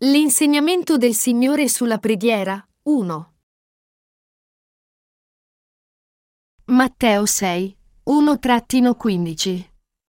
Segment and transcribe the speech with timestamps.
[0.00, 3.32] L'insegnamento del Signore sulla preghiera 1.
[6.66, 7.76] Matteo 6,
[8.10, 9.64] 1-15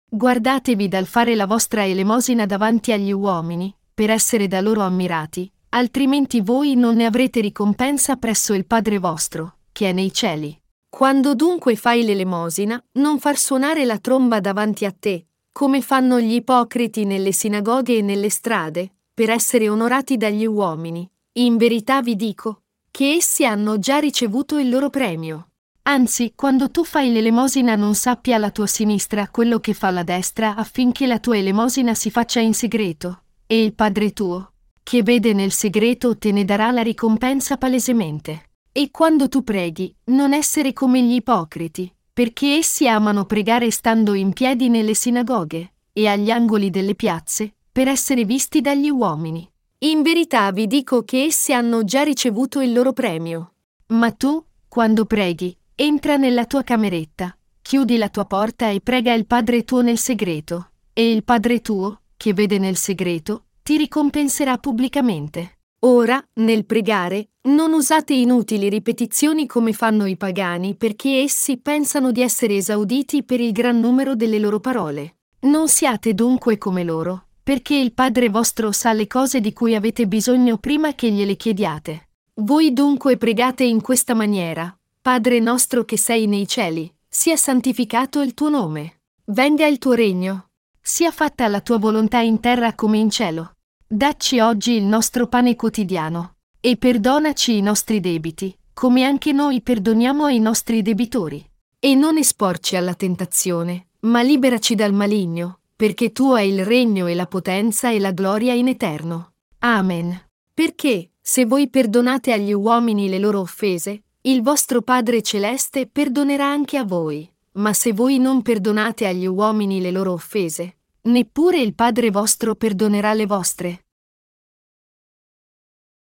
[0.09, 6.41] Guardatevi dal fare la vostra elemosina davanti agli uomini, per essere da loro ammirati, altrimenti
[6.41, 10.59] voi non ne avrete ricompensa presso il Padre vostro, che è nei cieli.
[10.89, 16.34] Quando dunque fai l'elemosina, non far suonare la tromba davanti a te, come fanno gli
[16.34, 21.09] ipocriti nelle sinagoghe e nelle strade, per essere onorati dagli uomini.
[21.39, 25.48] In verità vi dico, che essi hanno già ricevuto il loro premio.
[25.90, 30.53] Anzi, quando tu fai l'elemosina non sappia alla tua sinistra quello che fa la destra
[30.53, 34.52] affinché la tua elemosina si faccia in segreto, e il Padre tuo,
[34.84, 38.52] che vede nel segreto, te ne darà la ricompensa palesemente.
[38.71, 44.31] E quando tu preghi, non essere come gli ipocriti, perché essi amano pregare stando in
[44.31, 49.48] piedi nelle sinagoghe e agli angoli delle piazze, per essere visti dagli uomini.
[49.80, 53.54] In verità vi dico che essi hanno già ricevuto il loro premio.
[53.90, 59.27] Ma tu, quando preghi, Entra nella tua cameretta, chiudi la tua porta e prega il
[59.27, 65.59] Padre tuo nel segreto, e il Padre tuo, che vede nel segreto, ti ricompenserà pubblicamente.
[65.81, 72.23] Ora, nel pregare, non usate inutili ripetizioni come fanno i pagani perché essi pensano di
[72.23, 75.18] essere esauditi per il gran numero delle loro parole.
[75.41, 80.06] Non siate dunque come loro, perché il Padre vostro sa le cose di cui avete
[80.06, 82.09] bisogno prima che gliele chiediate.
[82.41, 88.34] Voi dunque pregate in questa maniera, Padre nostro che sei nei cieli, sia santificato il
[88.34, 89.03] tuo nome.
[89.28, 90.50] Venga il tuo regno.
[90.81, 93.53] Sia fatta la tua volontà in terra come in cielo.
[93.88, 96.34] Dacci oggi il nostro pane quotidiano.
[96.59, 101.50] E perdonaci i nostri debiti, come anche noi perdoniamo ai nostri debitori.
[101.79, 107.13] E non esporci alla tentazione, ma liberaci dal maligno, perché tuo è il regno e
[107.13, 109.33] la potenza e la gloria in eterno.
[109.59, 110.29] Amen.
[110.51, 116.77] Perché, se voi perdonate agli uomini le loro offese, il vostro Padre Celeste perdonerà anche
[116.77, 117.31] a voi.
[117.57, 123.13] Ma se voi non perdonate agli uomini le loro offese, neppure il Padre vostro perdonerà
[123.13, 123.85] le vostre.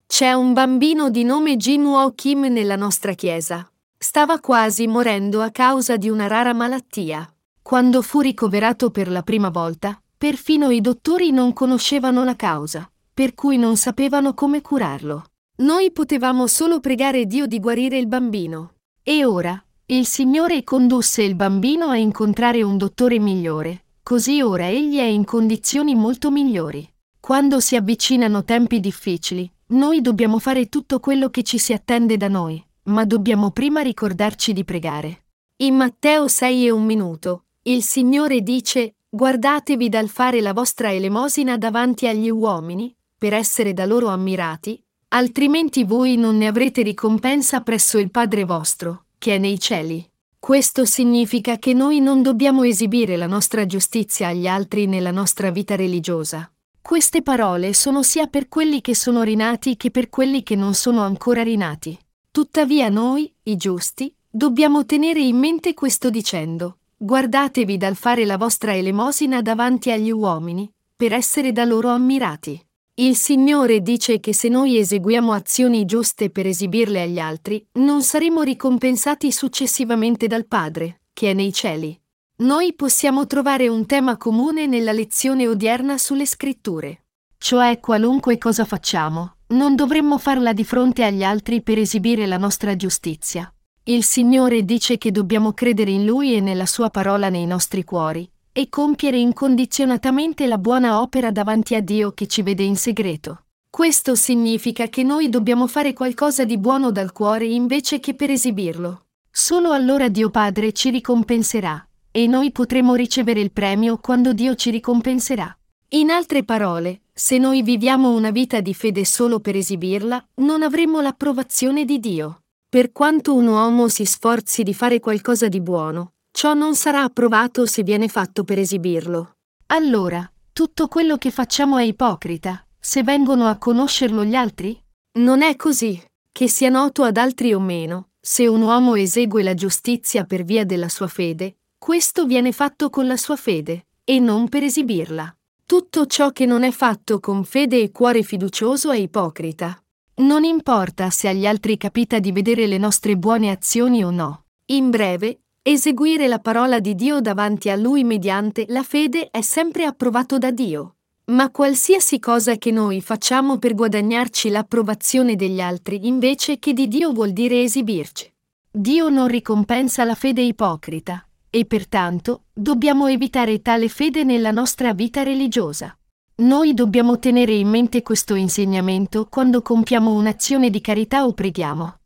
[0.07, 3.71] C'è un bambino di nome Jin Woo Kim nella nostra chiesa.
[3.95, 7.31] Stava quasi morendo a causa di una rara malattia.
[7.69, 13.35] Quando fu ricoverato per la prima volta, perfino i dottori non conoscevano la causa, per
[13.35, 15.25] cui non sapevano come curarlo.
[15.57, 18.73] Noi potevamo solo pregare Dio di guarire il bambino.
[19.03, 24.97] E ora, il Signore condusse il bambino a incontrare un dottore migliore, così ora egli
[24.97, 26.91] è in condizioni molto migliori.
[27.19, 32.29] Quando si avvicinano tempi difficili, noi dobbiamo fare tutto quello che ci si attende da
[32.29, 35.25] noi, ma dobbiamo prima ricordarci di pregare.
[35.57, 41.55] In Matteo 6 e un minuto, il Signore dice, guardatevi dal fare la vostra elemosina
[41.55, 47.99] davanti agli uomini, per essere da loro ammirati, altrimenti voi non ne avrete ricompensa presso
[47.99, 50.03] il Padre vostro, che è nei cieli.
[50.39, 55.75] Questo significa che noi non dobbiamo esibire la nostra giustizia agli altri nella nostra vita
[55.75, 56.51] religiosa.
[56.81, 61.01] Queste parole sono sia per quelli che sono rinati che per quelli che non sono
[61.01, 61.95] ancora rinati.
[62.31, 68.75] Tuttavia noi, i giusti, dobbiamo tenere in mente questo dicendo, guardatevi dal fare la vostra
[68.75, 72.61] elemosina davanti agli uomini, per essere da loro ammirati.
[72.95, 78.41] Il Signore dice che se noi eseguiamo azioni giuste per esibirle agli altri, non saremo
[78.41, 81.97] ricompensati successivamente dal Padre, che è nei cieli.
[82.39, 87.05] Noi possiamo trovare un tema comune nella lezione odierna sulle scritture.
[87.37, 92.75] Cioè qualunque cosa facciamo, non dovremmo farla di fronte agli altri per esibire la nostra
[92.75, 93.49] giustizia.
[93.83, 98.29] Il Signore dice che dobbiamo credere in Lui e nella Sua parola nei nostri cuori,
[98.51, 103.45] e compiere incondizionatamente la buona opera davanti a Dio che ci vede in segreto.
[103.69, 109.05] Questo significa che noi dobbiamo fare qualcosa di buono dal cuore invece che per esibirlo.
[109.31, 114.71] Solo allora Dio Padre ci ricompenserà, e noi potremo ricevere il premio quando Dio ci
[114.71, 115.55] ricompenserà.
[115.89, 120.99] In altre parole, se noi viviamo una vita di fede solo per esibirla, non avremo
[121.01, 122.41] l'approvazione di Dio.
[122.71, 127.65] Per quanto un uomo si sforzi di fare qualcosa di buono, ciò non sarà approvato
[127.65, 129.37] se viene fatto per esibirlo.
[129.71, 134.79] Allora, tutto quello che facciamo è ipocrita, se vengono a conoscerlo gli altri?
[135.13, 135.99] Non è così,
[136.31, 140.63] che sia noto ad altri o meno, se un uomo esegue la giustizia per via
[140.63, 145.35] della sua fede, questo viene fatto con la sua fede, e non per esibirla.
[145.65, 149.83] Tutto ciò che non è fatto con fede e cuore fiducioso è ipocrita.
[150.19, 154.45] Non importa se agli altri capita di vedere le nostre buone azioni o no.
[154.67, 159.83] In breve, Eseguire la parola di Dio davanti a Lui mediante la fede è sempre
[159.83, 160.95] approvato da Dio.
[161.25, 167.11] Ma qualsiasi cosa che noi facciamo per guadagnarci l'approvazione degli altri invece che di Dio
[167.11, 168.33] vuol dire esibirci.
[168.71, 175.23] Dio non ricompensa la fede ipocrita, e pertanto dobbiamo evitare tale fede nella nostra vita
[175.23, 175.95] religiosa.
[176.39, 181.99] Noi dobbiamo tenere in mente questo insegnamento quando compiamo un'azione di carità o preghiamo.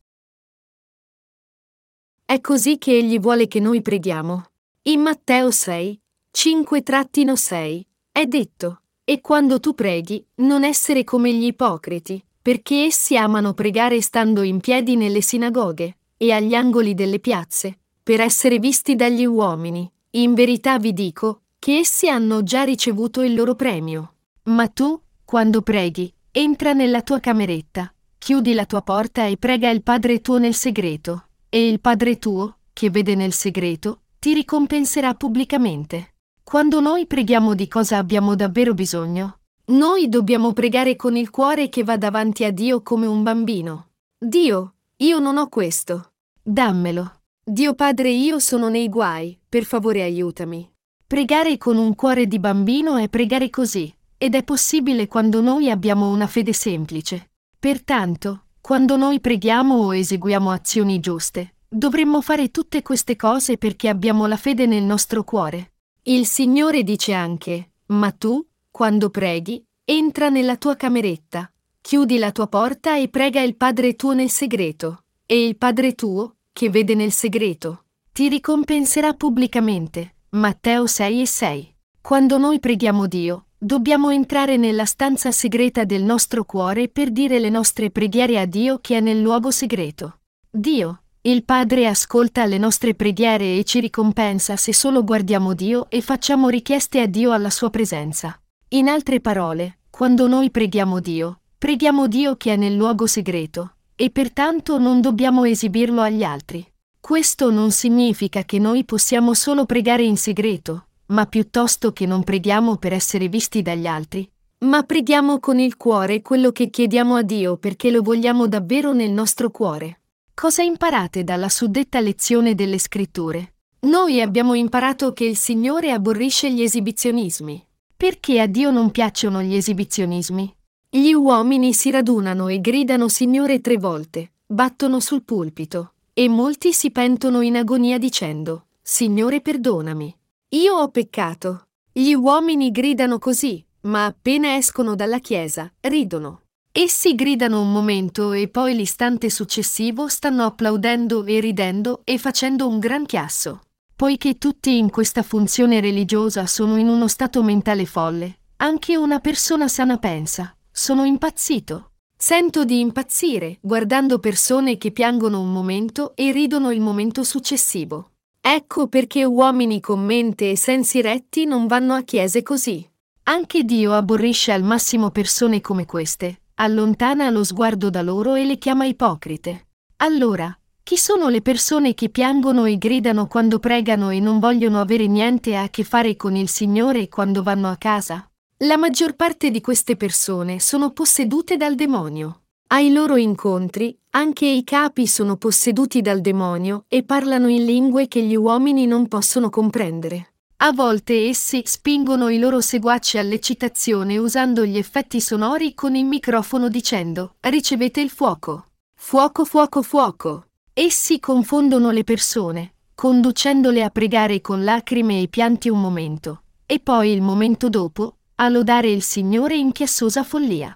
[2.25, 4.45] È così che Egli vuole che noi preghiamo.
[4.85, 6.01] In Matteo 6,
[6.35, 7.81] 5-6
[8.11, 14.01] è detto, e quando tu preghi, non essere come gli ipocriti, perché essi amano pregare
[14.01, 19.87] stando in piedi nelle sinagoghe e agli angoli delle piazze, per essere visti dagli uomini.
[20.11, 24.12] In verità vi dico, che essi hanno già ricevuto il loro premio.
[24.45, 29.83] Ma tu, quando preghi, entra nella tua cameretta, chiudi la tua porta e prega il
[29.83, 36.15] Padre tuo nel segreto, e il Padre tuo, che vede nel segreto, ti ricompenserà pubblicamente.
[36.43, 41.85] Quando noi preghiamo di cosa abbiamo davvero bisogno, noi dobbiamo pregare con il cuore che
[41.85, 43.91] va davanti a Dio come un bambino.
[44.17, 46.11] Dio, io non ho questo.
[46.41, 47.21] Dammelo.
[47.41, 50.69] Dio Padre, io sono nei guai, per favore aiutami.
[51.07, 56.09] Pregare con un cuore di bambino è pregare così, ed è possibile quando noi abbiamo
[56.09, 57.31] una fede semplice.
[57.59, 64.25] Pertanto, quando noi preghiamo o eseguiamo azioni giuste, dovremmo fare tutte queste cose perché abbiamo
[64.25, 65.73] la fede nel nostro cuore.
[66.03, 71.51] Il Signore dice anche, ma tu, quando preghi, entra nella tua cameretta,
[71.81, 76.35] chiudi la tua porta e prega il Padre tuo nel segreto e il Padre tuo,
[76.53, 80.15] che vede nel segreto, ti ricompenserà pubblicamente.
[80.29, 81.75] Matteo 6 e 6.
[82.01, 87.49] Quando noi preghiamo Dio, dobbiamo entrare nella stanza segreta del nostro cuore per dire le
[87.49, 90.19] nostre preghiere a Dio che è nel luogo segreto.
[90.49, 96.01] Dio, il Padre ascolta le nostre preghiere e ci ricompensa se solo guardiamo Dio e
[96.01, 98.37] facciamo richieste a Dio alla sua presenza.
[98.69, 104.09] In altre parole, quando noi preghiamo Dio, preghiamo Dio che è nel luogo segreto, e
[104.09, 106.65] pertanto non dobbiamo esibirlo agli altri.
[106.99, 112.77] Questo non significa che noi possiamo solo pregare in segreto, ma piuttosto che non preghiamo
[112.77, 114.29] per essere visti dagli altri,
[114.59, 119.11] ma preghiamo con il cuore quello che chiediamo a Dio perché lo vogliamo davvero nel
[119.11, 119.99] nostro cuore.
[120.33, 123.53] Cosa imparate dalla suddetta lezione delle scritture?
[123.81, 127.65] Noi abbiamo imparato che il Signore aborrisce gli esibizionismi.
[127.95, 130.55] Perché a Dio non piacciono gli esibizionismi?
[130.89, 136.91] Gli uomini si radunano e gridano Signore tre volte, battono sul pulpito, e molti si
[136.91, 140.15] pentono in agonia dicendo, Signore perdonami.
[140.53, 141.63] Io ho peccato.
[141.91, 146.43] Gli uomini gridano così, ma appena escono dalla chiesa, ridono.
[146.71, 152.77] Essi gridano un momento e poi l'istante successivo stanno applaudendo e ridendo e facendo un
[152.77, 153.61] gran chiasso.
[153.95, 159.67] Poiché tutti in questa funzione religiosa sono in uno stato mentale folle, anche una persona
[159.67, 161.93] sana pensa, sono impazzito.
[162.15, 168.09] Sento di impazzire guardando persone che piangono un momento e ridono il momento successivo.
[168.45, 172.85] Ecco perché uomini con mente e sensi retti non vanno a chiese così.
[173.23, 178.57] Anche Dio aborrisce al massimo persone come queste, allontana lo sguardo da loro e le
[178.57, 179.67] chiama ipocrite.
[179.97, 180.53] Allora,
[180.83, 185.55] chi sono le persone che piangono e gridano quando pregano e non vogliono avere niente
[185.55, 188.29] a che fare con il Signore quando vanno a casa?
[188.57, 192.42] La maggior parte di queste persone sono possedute dal demonio.
[192.73, 198.23] Ai loro incontri, anche i capi sono posseduti dal demonio e parlano in lingue che
[198.23, 200.33] gli uomini non possono comprendere.
[200.57, 206.67] A volte essi spingono i loro seguaci all'eccitazione usando gli effetti sonori con il microfono
[206.67, 208.65] dicendo ricevete il fuoco.
[208.95, 210.45] Fuoco, fuoco, fuoco.
[210.73, 217.11] Essi confondono le persone, conducendole a pregare con lacrime e pianti un momento, e poi
[217.11, 220.75] il momento dopo a lodare il Signore in chiassosa follia.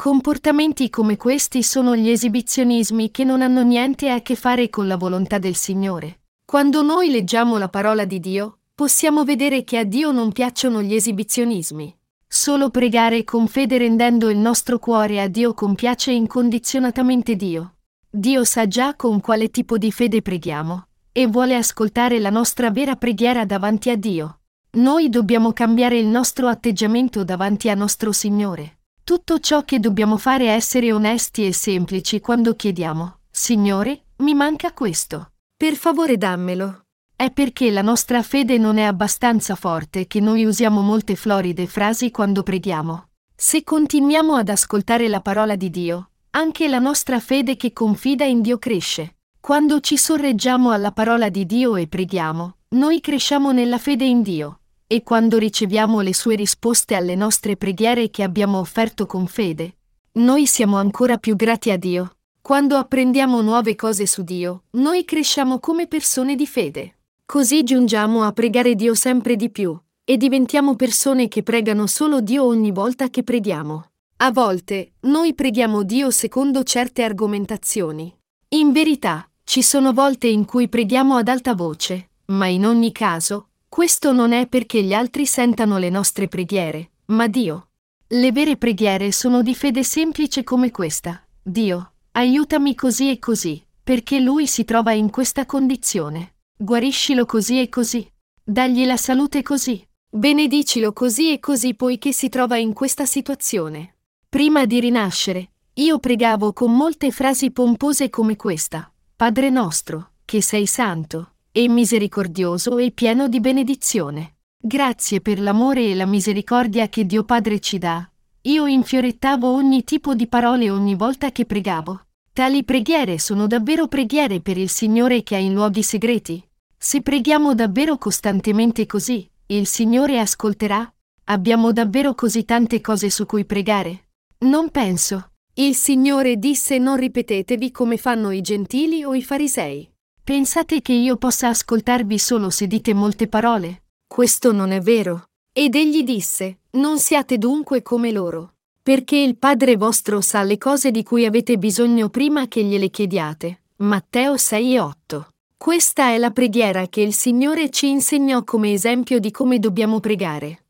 [0.00, 4.96] Comportamenti come questi sono gli esibizionismi che non hanno niente a che fare con la
[4.96, 6.20] volontà del Signore.
[6.44, 10.94] Quando noi leggiamo la parola di Dio, possiamo vedere che a Dio non piacciono gli
[10.94, 11.98] esibizionismi.
[12.28, 17.78] Solo pregare con fede rendendo il nostro cuore a Dio compiace incondizionatamente Dio.
[18.08, 22.94] Dio sa già con quale tipo di fede preghiamo, e vuole ascoltare la nostra vera
[22.94, 24.42] preghiera davanti a Dio.
[24.74, 28.77] Noi dobbiamo cambiare il nostro atteggiamento davanti a nostro Signore.
[29.08, 34.74] Tutto ciò che dobbiamo fare è essere onesti e semplici quando chiediamo, Signore, mi manca
[34.74, 35.30] questo.
[35.56, 36.82] Per favore dammelo.
[37.16, 42.10] È perché la nostra fede non è abbastanza forte che noi usiamo molte floride frasi
[42.10, 43.08] quando preghiamo.
[43.34, 48.42] Se continuiamo ad ascoltare la parola di Dio, anche la nostra fede che confida in
[48.42, 49.16] Dio cresce.
[49.40, 54.57] Quando ci sorreggiamo alla parola di Dio e preghiamo, noi cresciamo nella fede in Dio.
[54.90, 59.76] E quando riceviamo le sue risposte alle nostre preghiere che abbiamo offerto con fede,
[60.12, 62.16] noi siamo ancora più grati a Dio.
[62.40, 67.00] Quando apprendiamo nuove cose su Dio, noi cresciamo come persone di fede.
[67.26, 72.44] Così giungiamo a pregare Dio sempre di più, e diventiamo persone che pregano solo Dio
[72.44, 73.90] ogni volta che preghiamo.
[74.16, 78.10] A volte, noi preghiamo Dio secondo certe argomentazioni.
[78.54, 83.47] In verità, ci sono volte in cui preghiamo ad alta voce, ma in ogni caso,
[83.68, 87.68] questo non è perché gli altri sentano le nostre preghiere, ma Dio.
[88.08, 91.22] Le vere preghiere sono di fede semplice come questa.
[91.42, 96.36] Dio, aiutami così e così, perché lui si trova in questa condizione.
[96.56, 98.10] Guariscilo così e così.
[98.42, 99.86] Dagli la salute così.
[100.10, 103.98] Benedicilo così e così poiché si trova in questa situazione.
[104.26, 108.90] Prima di rinascere, io pregavo con molte frasi pompose come questa.
[109.14, 114.36] Padre nostro, che sei santo, e misericordioso e pieno di benedizione.
[114.60, 118.08] Grazie per l'amore e la misericordia che Dio Padre ci dà.
[118.42, 122.02] Io infiorettavo ogni tipo di parole ogni volta che pregavo.
[122.32, 126.42] Tali preghiere sono davvero preghiere per il Signore che ha in luoghi segreti.
[126.76, 130.92] Se preghiamo davvero costantemente così, il Signore ascolterà?
[131.24, 134.10] Abbiamo davvero così tante cose su cui pregare?
[134.38, 135.32] Non penso.
[135.54, 139.90] Il Signore disse non ripetetevi come fanno i gentili o i farisei.
[140.28, 143.84] Pensate che io possa ascoltarvi solo se dite molte parole?
[144.06, 145.30] Questo non è vero.
[145.54, 148.56] Ed egli disse, non siate dunque come loro.
[148.82, 153.62] Perché il Padre vostro sa le cose di cui avete bisogno prima che gliele chiediate.
[153.76, 155.28] Matteo 6 e 8.
[155.56, 160.66] Questa è la preghiera che il Signore ci insegnò come esempio di come dobbiamo pregare.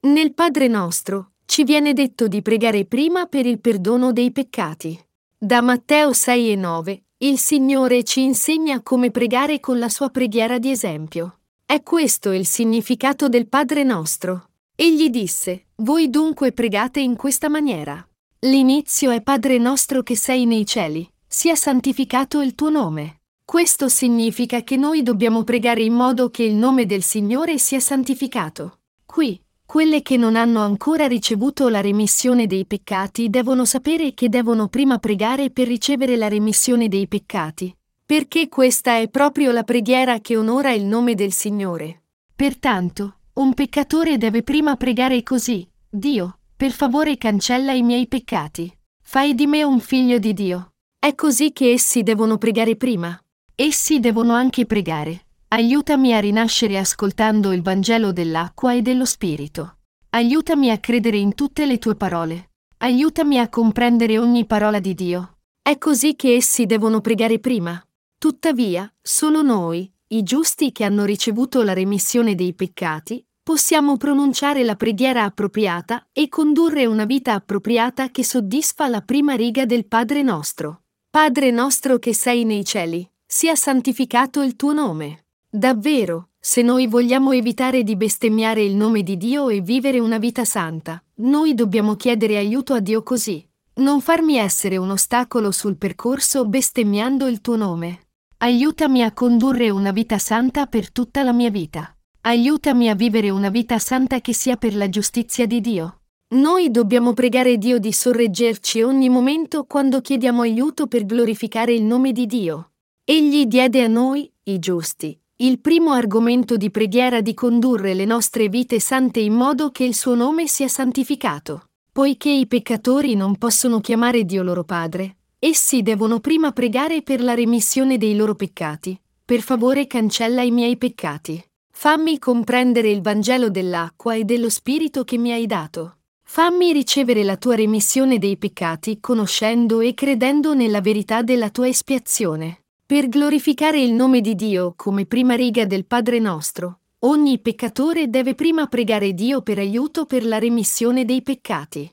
[0.00, 5.02] Nel Padre nostro ci viene detto di pregare prima per il perdono dei peccati.
[5.38, 10.58] Da Matteo 6 e 9 il Signore ci insegna come pregare con la sua preghiera
[10.58, 11.38] di esempio.
[11.64, 14.48] È questo il significato del Padre nostro.
[14.74, 18.04] Egli disse, voi dunque pregate in questa maniera.
[18.40, 23.20] L'inizio è Padre nostro che sei nei cieli sia santificato il tuo nome.
[23.44, 28.80] Questo significa che noi dobbiamo pregare in modo che il nome del Signore sia santificato.
[29.06, 29.40] Qui,
[29.72, 34.98] quelle che non hanno ancora ricevuto la remissione dei peccati devono sapere che devono prima
[34.98, 37.74] pregare per ricevere la remissione dei peccati,
[38.04, 42.02] perché questa è proprio la preghiera che onora il nome del Signore.
[42.36, 48.70] Pertanto, un peccatore deve prima pregare così, Dio, per favore cancella i miei peccati.
[49.02, 50.72] Fai di me un figlio di Dio.
[50.98, 53.18] È così che essi devono pregare prima.
[53.54, 55.28] Essi devono anche pregare.
[55.52, 59.80] Aiutami a rinascere ascoltando il Vangelo dell'acqua e dello Spirito.
[60.08, 62.52] Aiutami a credere in tutte le tue parole.
[62.78, 65.40] Aiutami a comprendere ogni parola di Dio.
[65.60, 67.78] È così che essi devono pregare prima.
[68.16, 74.74] Tuttavia, solo noi, i giusti che hanno ricevuto la remissione dei peccati, possiamo pronunciare la
[74.74, 80.84] preghiera appropriata e condurre una vita appropriata che soddisfa la prima riga del Padre nostro.
[81.10, 85.21] Padre nostro che sei nei cieli, sia santificato il tuo nome.
[85.54, 90.46] Davvero, se noi vogliamo evitare di bestemmiare il nome di Dio e vivere una vita
[90.46, 93.46] santa, noi dobbiamo chiedere aiuto a Dio così.
[93.74, 98.06] Non farmi essere un ostacolo sul percorso bestemmiando il tuo nome.
[98.38, 101.94] Aiutami a condurre una vita santa per tutta la mia vita.
[102.22, 106.00] Aiutami a vivere una vita santa che sia per la giustizia di Dio.
[106.28, 112.12] Noi dobbiamo pregare Dio di sorreggerci ogni momento quando chiediamo aiuto per glorificare il nome
[112.12, 112.70] di Dio.
[113.04, 118.48] Egli diede a noi, i giusti, il primo argomento di preghiera di condurre le nostre
[118.48, 121.64] vite sante in modo che il suo nome sia santificato.
[121.90, 127.34] Poiché i peccatori non possono chiamare Dio loro Padre, essi devono prima pregare per la
[127.34, 128.96] remissione dei loro peccati.
[129.24, 131.44] Per favore cancella i miei peccati.
[131.72, 135.96] Fammi comprendere il Vangelo dell'acqua e dello Spirito che mi hai dato.
[136.22, 142.61] Fammi ricevere la tua remissione dei peccati conoscendo e credendo nella verità della tua espiazione.
[142.92, 148.34] Per glorificare il nome di Dio come prima riga del Padre nostro, ogni peccatore deve
[148.34, 151.90] prima pregare Dio per aiuto per la remissione dei peccati.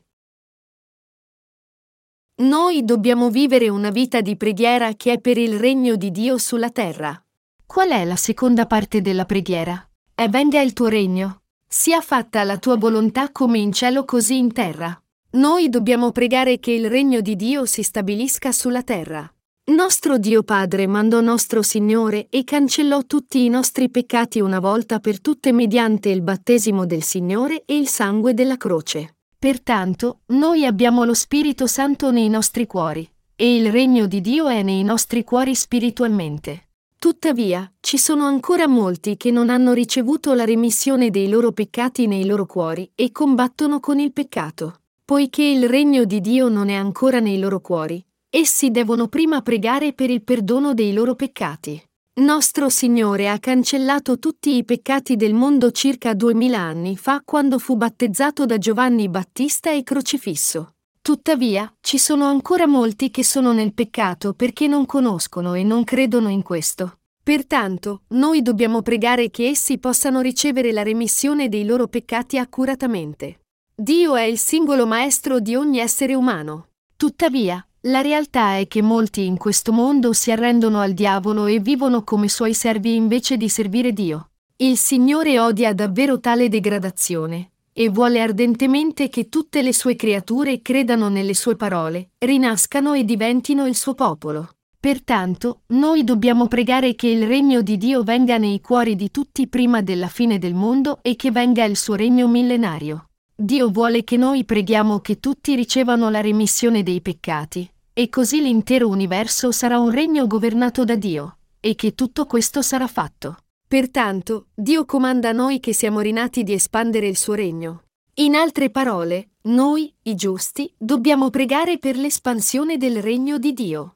[2.42, 6.70] Noi dobbiamo vivere una vita di preghiera che è per il regno di Dio sulla
[6.70, 7.18] terra.
[7.66, 9.90] Qual è la seconda parte della preghiera?
[10.14, 11.44] È venga il tuo regno.
[11.66, 15.02] Sia fatta la tua volontà come in cielo così in terra.
[15.38, 19.34] Noi dobbiamo pregare che il regno di Dio si stabilisca sulla terra.
[19.70, 25.22] Nostro Dio Padre mandò nostro Signore e cancellò tutti i nostri peccati una volta per
[25.22, 29.18] tutte mediante il battesimo del Signore e il sangue della croce.
[29.38, 34.64] Pertanto, noi abbiamo lo Spirito Santo nei nostri cuori, e il regno di Dio è
[34.64, 36.70] nei nostri cuori spiritualmente.
[36.98, 42.26] Tuttavia, ci sono ancora molti che non hanno ricevuto la remissione dei loro peccati nei
[42.26, 44.80] loro cuori e combattono con il peccato.
[45.06, 49.94] Poiché il regno di Dio non è ancora nei loro cuori, essi devono prima pregare
[49.94, 51.82] per il perdono dei loro peccati.
[52.20, 57.76] Nostro Signore ha cancellato tutti i peccati del mondo circa duemila anni fa quando fu
[57.78, 60.74] battezzato da Giovanni Battista e crocifisso.
[61.02, 66.28] Tuttavia, ci sono ancora molti che sono nel peccato perché non conoscono e non credono
[66.30, 67.00] in questo.
[67.24, 73.42] Pertanto, noi dobbiamo pregare che essi possano ricevere la remissione dei loro peccati accuratamente.
[73.74, 76.68] Dio è il singolo maestro di ogni essere umano.
[76.98, 82.04] Tuttavia, la realtà è che molti in questo mondo si arrendono al diavolo e vivono
[82.04, 84.32] come suoi servi invece di servire Dio.
[84.58, 91.08] Il Signore odia davvero tale degradazione e vuole ardentemente che tutte le sue creature credano
[91.08, 94.50] nelle sue parole, rinascano e diventino il suo popolo.
[94.78, 99.82] Pertanto, noi dobbiamo pregare che il regno di Dio venga nei cuori di tutti prima
[99.82, 103.09] della fine del mondo e che venga il suo regno millenario.
[103.42, 108.90] Dio vuole che noi preghiamo che tutti ricevano la remissione dei peccati, e così l'intero
[108.90, 113.38] universo sarà un regno governato da Dio, e che tutto questo sarà fatto.
[113.66, 117.84] Pertanto, Dio comanda a noi che siamo rinati di espandere il suo regno.
[118.16, 123.96] In altre parole, noi, i giusti, dobbiamo pregare per l'espansione del regno di Dio.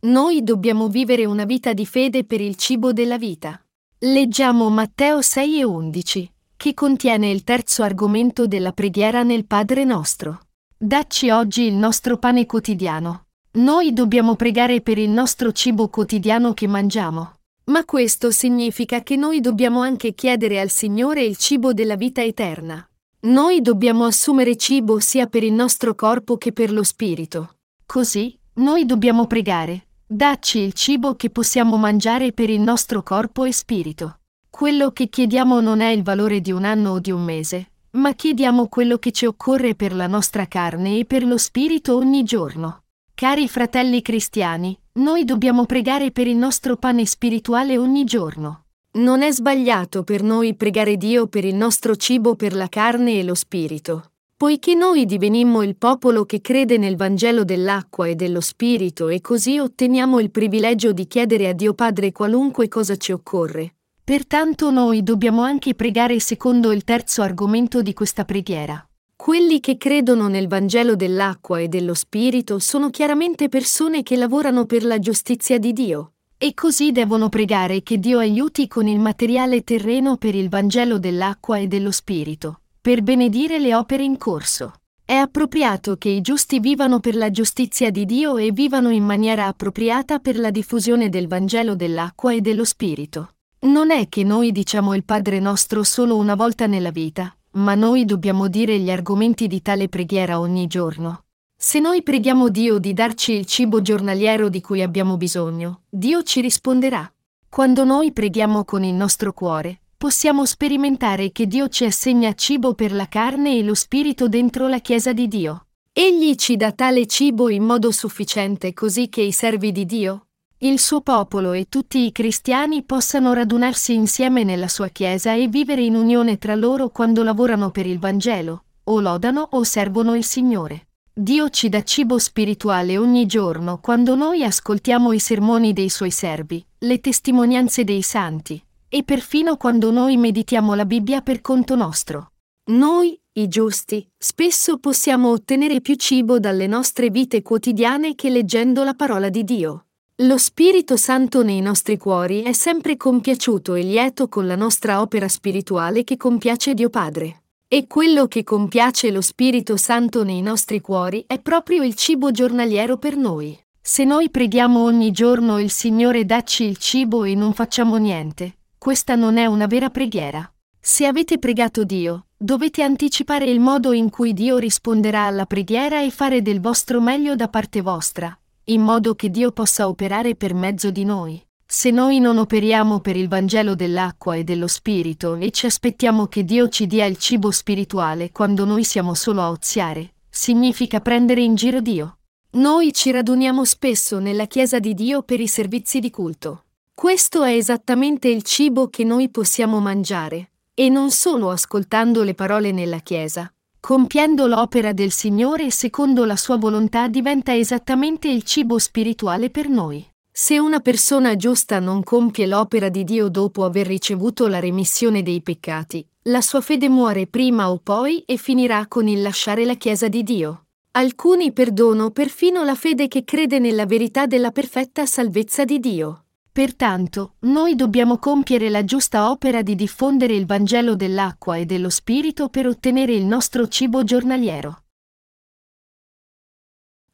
[0.00, 3.64] Noi dobbiamo vivere una vita di fede per il cibo della vita.
[3.98, 10.40] Leggiamo Matteo 6 e 11 che contiene il terzo argomento della preghiera nel Padre nostro.
[10.76, 13.26] Dacci oggi il nostro pane quotidiano.
[13.52, 17.34] Noi dobbiamo pregare per il nostro cibo quotidiano che mangiamo.
[17.64, 22.86] Ma questo significa che noi dobbiamo anche chiedere al Signore il cibo della vita eterna.
[23.20, 27.56] Noi dobbiamo assumere cibo sia per il nostro corpo che per lo spirito.
[27.84, 29.86] Così, noi dobbiamo pregare.
[30.06, 34.20] Dacci il cibo che possiamo mangiare per il nostro corpo e spirito.
[34.56, 38.14] Quello che chiediamo non è il valore di un anno o di un mese, ma
[38.14, 42.84] chiediamo quello che ci occorre per la nostra carne e per lo spirito ogni giorno.
[43.14, 48.64] Cari fratelli cristiani, noi dobbiamo pregare per il nostro pane spirituale ogni giorno.
[48.92, 53.24] Non è sbagliato per noi pregare Dio per il nostro cibo per la carne e
[53.24, 54.12] lo spirito.
[54.38, 59.58] Poiché noi divenimmo il popolo che crede nel Vangelo dell'acqua e dello Spirito e così
[59.58, 63.75] otteniamo il privilegio di chiedere a Dio Padre qualunque cosa ci occorre.
[64.06, 68.88] Pertanto noi dobbiamo anche pregare secondo il terzo argomento di questa preghiera.
[69.16, 74.84] Quelli che credono nel Vangelo dell'acqua e dello Spirito sono chiaramente persone che lavorano per
[74.84, 76.12] la giustizia di Dio.
[76.38, 81.58] E così devono pregare che Dio aiuti con il materiale terreno per il Vangelo dell'acqua
[81.58, 84.74] e dello Spirito, per benedire le opere in corso.
[85.04, 89.46] È appropriato che i giusti vivano per la giustizia di Dio e vivano in maniera
[89.46, 93.30] appropriata per la diffusione del Vangelo dell'acqua e dello Spirito.
[93.58, 98.04] Non è che noi diciamo il Padre nostro solo una volta nella vita, ma noi
[98.04, 101.24] dobbiamo dire gli argomenti di tale preghiera ogni giorno.
[101.56, 106.42] Se noi preghiamo Dio di darci il cibo giornaliero di cui abbiamo bisogno, Dio ci
[106.42, 107.10] risponderà.
[107.48, 112.92] Quando noi preghiamo con il nostro cuore, possiamo sperimentare che Dio ci assegna cibo per
[112.92, 115.68] la carne e lo spirito dentro la Chiesa di Dio.
[115.94, 120.25] Egli ci dà tale cibo in modo sufficiente così che i servi di Dio,
[120.60, 125.82] il suo popolo e tutti i cristiani possano radunarsi insieme nella sua Chiesa e vivere
[125.82, 130.86] in unione tra loro quando lavorano per il Vangelo, o lodano o servono il Signore.
[131.12, 136.64] Dio ci dà cibo spirituale ogni giorno quando noi ascoltiamo i sermoni dei suoi servi,
[136.78, 142.32] le testimonianze dei santi, e perfino quando noi meditiamo la Bibbia per conto nostro.
[142.70, 148.94] Noi, i giusti, spesso possiamo ottenere più cibo dalle nostre vite quotidiane che leggendo la
[148.94, 149.85] parola di Dio.
[150.20, 155.28] Lo Spirito Santo nei nostri cuori è sempre compiaciuto e lieto con la nostra opera
[155.28, 157.42] spirituale che compiace Dio Padre.
[157.68, 162.96] E quello che compiace lo Spirito Santo nei nostri cuori è proprio il cibo giornaliero
[162.96, 163.62] per noi.
[163.78, 169.16] Se noi preghiamo ogni giorno il Signore dacci il cibo e non facciamo niente, questa
[169.16, 170.50] non è una vera preghiera.
[170.80, 176.10] Se avete pregato Dio, dovete anticipare il modo in cui Dio risponderà alla preghiera e
[176.10, 178.34] fare del vostro meglio da parte vostra,
[178.68, 181.40] in modo che Dio possa operare per mezzo di noi.
[181.64, 186.44] Se noi non operiamo per il Vangelo dell'acqua e dello Spirito e ci aspettiamo che
[186.44, 191.54] Dio ci dia il cibo spirituale quando noi siamo solo a oziare, significa prendere in
[191.54, 192.18] giro Dio.
[192.52, 196.64] Noi ci raduniamo spesso nella Chiesa di Dio per i servizi di culto.
[196.92, 202.72] Questo è esattamente il cibo che noi possiamo mangiare, e non solo ascoltando le parole
[202.72, 203.52] nella Chiesa,
[203.86, 210.04] Compiendo l'opera del Signore secondo la sua volontà diventa esattamente il cibo spirituale per noi.
[210.28, 215.40] Se una persona giusta non compie l'opera di Dio dopo aver ricevuto la remissione dei
[215.40, 220.08] peccati, la sua fede muore prima o poi e finirà con il lasciare la Chiesa
[220.08, 220.64] di Dio.
[220.90, 226.24] Alcuni perdono perfino la fede che crede nella verità della perfetta salvezza di Dio.
[226.56, 232.48] Pertanto, noi dobbiamo compiere la giusta opera di diffondere il Vangelo dell'acqua e dello Spirito
[232.48, 234.84] per ottenere il nostro cibo giornaliero.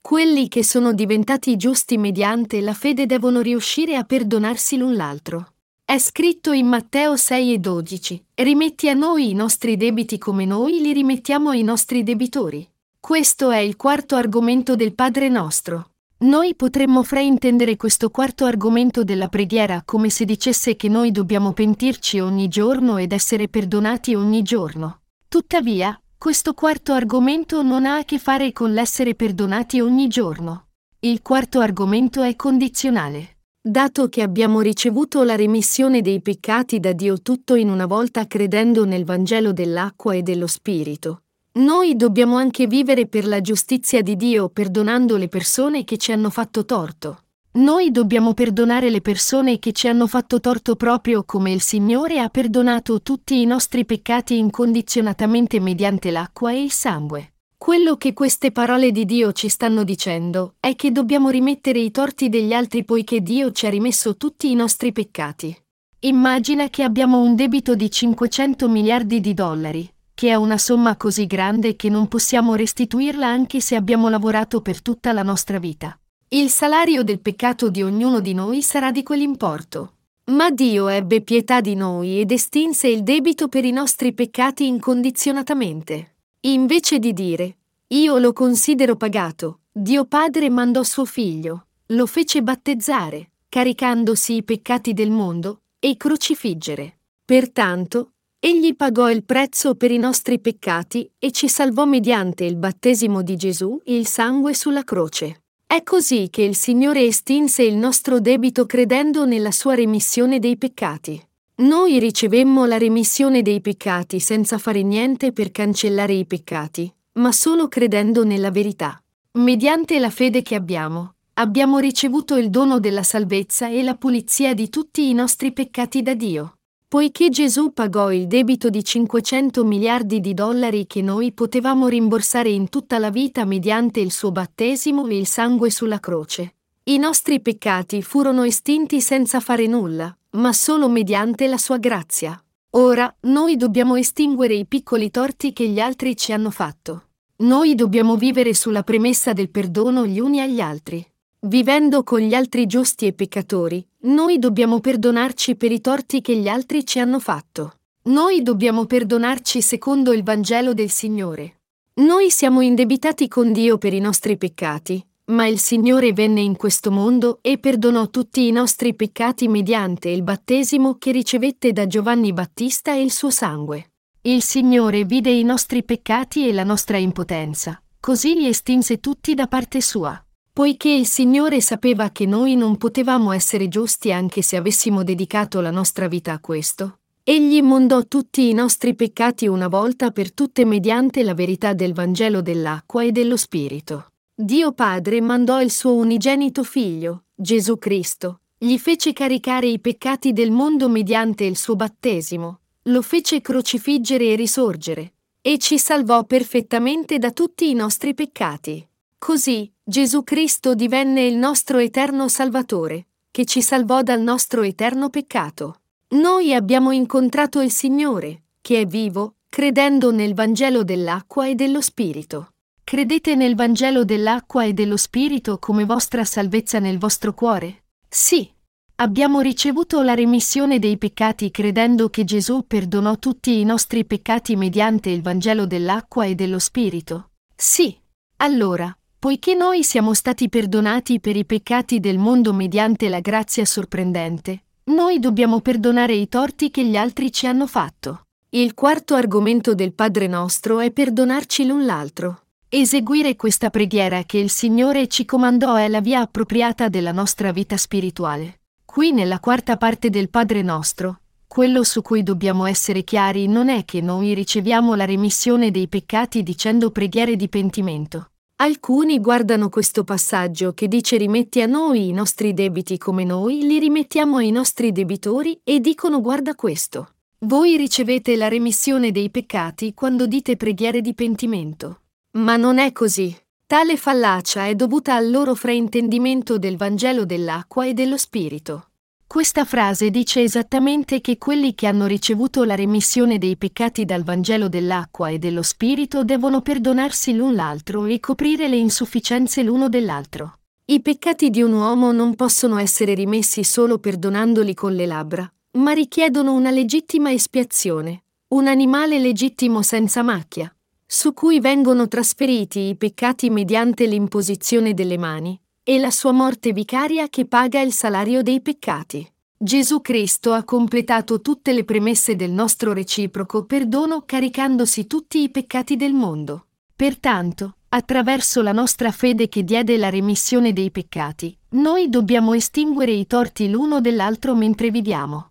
[0.01, 5.55] Quelli che sono diventati giusti mediante la fede devono riuscire a perdonarsi l'un l'altro.
[5.85, 10.81] È scritto in Matteo 6 e 12, rimetti a noi i nostri debiti come noi
[10.81, 12.65] li rimettiamo ai nostri debitori.
[13.01, 15.92] Questo è il quarto argomento del Padre nostro.
[16.23, 22.21] Noi potremmo fraintendere questo quarto argomento della preghiera come se dicesse che noi dobbiamo pentirci
[22.21, 25.01] ogni giorno ed essere perdonati ogni giorno.
[25.27, 30.69] Tuttavia, questo quarto argomento non ha a che fare con l'essere perdonati ogni giorno.
[31.01, 33.39] Il quarto argomento è condizionale.
[33.61, 38.85] Dato che abbiamo ricevuto la remissione dei peccati da Dio tutto in una volta credendo
[38.85, 41.23] nel Vangelo dell'acqua e dello Spirito,
[41.55, 46.31] noi dobbiamo anche vivere per la giustizia di Dio perdonando le persone che ci hanno
[46.31, 47.25] fatto torto.
[47.55, 52.31] Noi dobbiamo perdonare le persone che ci hanno fatto torto proprio come il Signore ha
[52.31, 57.35] perdonato tutti i nostri peccati incondizionatamente mediante l'acqua e il sangue.
[57.59, 62.31] Quello che queste parole di Dio ci stanno dicendo è che dobbiamo rimettere i torti
[62.31, 65.55] degli altri poiché Dio ci ha rimesso tutti i nostri peccati.
[66.01, 71.27] Immagina che abbiamo un debito di 500 miliardi di dollari che è una somma così
[71.27, 75.99] grande che non possiamo restituirla anche se abbiamo lavorato per tutta la nostra vita.
[76.29, 79.95] Il salario del peccato di ognuno di noi sarà di quell'importo.
[80.27, 86.19] Ma Dio ebbe pietà di noi ed estinse il debito per i nostri peccati incondizionatamente.
[86.43, 87.57] Invece di dire,
[87.89, 94.93] io lo considero pagato, Dio Padre mandò suo figlio, lo fece battezzare, caricandosi i peccati
[94.93, 96.99] del mondo, e crocifiggere.
[97.25, 98.13] Pertanto,
[98.45, 103.37] Egli pagò il prezzo per i nostri peccati e ci salvò mediante il battesimo di
[103.37, 105.43] Gesù e il sangue sulla croce.
[105.65, 111.25] È così che il Signore estinse il nostro debito credendo nella sua remissione dei peccati.
[111.59, 117.69] Noi ricevemmo la remissione dei peccati senza fare niente per cancellare i peccati, ma solo
[117.69, 119.01] credendo nella verità.
[119.35, 124.69] Mediante la fede che abbiamo, abbiamo ricevuto il dono della salvezza e la pulizia di
[124.69, 126.57] tutti i nostri peccati da Dio.
[126.93, 132.69] Poiché Gesù pagò il debito di 500 miliardi di dollari che noi potevamo rimborsare in
[132.69, 136.57] tutta la vita mediante il suo battesimo e il sangue sulla croce.
[136.83, 142.39] I nostri peccati furono estinti senza fare nulla, ma solo mediante la sua grazia.
[142.73, 147.05] Ora noi dobbiamo estinguere i piccoli torti che gli altri ci hanno fatto.
[147.37, 151.03] Noi dobbiamo vivere sulla premessa del perdono gli uni agli altri.
[151.45, 156.49] Vivendo con gli altri giusti e peccatori, noi dobbiamo perdonarci per i torti che gli
[156.49, 157.75] altri ci hanno fatto.
[158.05, 161.61] Noi dobbiamo perdonarci secondo il Vangelo del Signore.
[161.95, 166.91] Noi siamo indebitati con Dio per i nostri peccati, ma il Signore venne in questo
[166.91, 172.93] mondo e perdonò tutti i nostri peccati mediante il battesimo che ricevette da Giovanni Battista
[172.93, 173.93] e il suo sangue.
[174.23, 179.47] Il Signore vide i nostri peccati e la nostra impotenza, così li estinse tutti da
[179.47, 180.21] parte sua.
[180.55, 185.71] Poiché il Signore sapeva che noi non potevamo essere giusti anche se avessimo dedicato la
[185.71, 191.23] nostra vita a questo, egli mondò tutti i nostri peccati una volta per tutte mediante
[191.23, 194.09] la verità del Vangelo dell'acqua e dello Spirito.
[194.35, 200.51] Dio Padre mandò il suo unigenito Figlio, Gesù Cristo, gli fece caricare i peccati del
[200.51, 207.31] mondo mediante il suo battesimo, lo fece crocifiggere e risorgere, e ci salvò perfettamente da
[207.31, 208.87] tutti i nostri peccati.
[209.17, 215.81] Così, Gesù Cristo divenne il nostro eterno Salvatore, che ci salvò dal nostro eterno peccato.
[216.11, 222.53] Noi abbiamo incontrato il Signore, che è vivo, credendo nel Vangelo dell'acqua e dello Spirito.
[222.85, 227.87] Credete nel Vangelo dell'acqua e dello Spirito come vostra salvezza nel vostro cuore?
[228.09, 228.49] Sì.
[228.97, 235.11] Abbiamo ricevuto la remissione dei peccati credendo che Gesù perdonò tutti i nostri peccati mediante
[235.11, 237.31] il Vangelo dell'acqua e dello Spirito?
[237.57, 237.99] Sì.
[238.37, 244.65] Allora, Poiché noi siamo stati perdonati per i peccati del mondo mediante la grazia sorprendente,
[244.87, 248.23] noi dobbiamo perdonare i torti che gli altri ci hanno fatto.
[248.49, 252.47] Il quarto argomento del Padre nostro è perdonarci l'un l'altro.
[252.69, 257.77] Eseguire questa preghiera che il Signore ci comandò è la via appropriata della nostra vita
[257.77, 258.63] spirituale.
[258.85, 263.85] Qui nella quarta parte del Padre nostro, quello su cui dobbiamo essere chiari non è
[263.85, 268.27] che noi riceviamo la remissione dei peccati dicendo preghiere di pentimento.
[268.63, 273.81] Alcuni guardano questo passaggio che dice rimetti a noi i nostri debiti come noi li
[273.81, 277.15] rimettiamo ai nostri debitori e dicono guarda questo.
[277.41, 282.03] Voi ricevete la remissione dei peccati quando dite preghiere di pentimento.
[282.39, 283.37] Ma non è così.
[283.67, 288.91] Tale fallacia è dovuta al loro fraintendimento del Vangelo dell'acqua e dello Spirito.
[289.33, 294.69] Questa frase dice esattamente che quelli che hanno ricevuto la remissione dei peccati dal Vangelo
[294.69, 300.59] dell'acqua e dello Spirito devono perdonarsi l'un l'altro e coprire le insufficienze l'uno dell'altro.
[300.85, 305.93] I peccati di un uomo non possono essere rimessi solo perdonandoli con le labbra, ma
[305.93, 310.71] richiedono una legittima espiazione, un animale legittimo senza macchia,
[311.07, 317.29] su cui vengono trasferiti i peccati mediante l'imposizione delle mani, e la sua morte vicaria
[317.29, 319.27] che paga il salario dei peccati.
[319.57, 325.97] Gesù Cristo ha completato tutte le premesse del nostro reciproco perdono caricandosi tutti i peccati
[325.97, 326.67] del mondo.
[326.95, 333.27] Pertanto, attraverso la nostra fede che diede la remissione dei peccati, noi dobbiamo estinguere i
[333.27, 335.51] torti l'uno dell'altro mentre viviamo.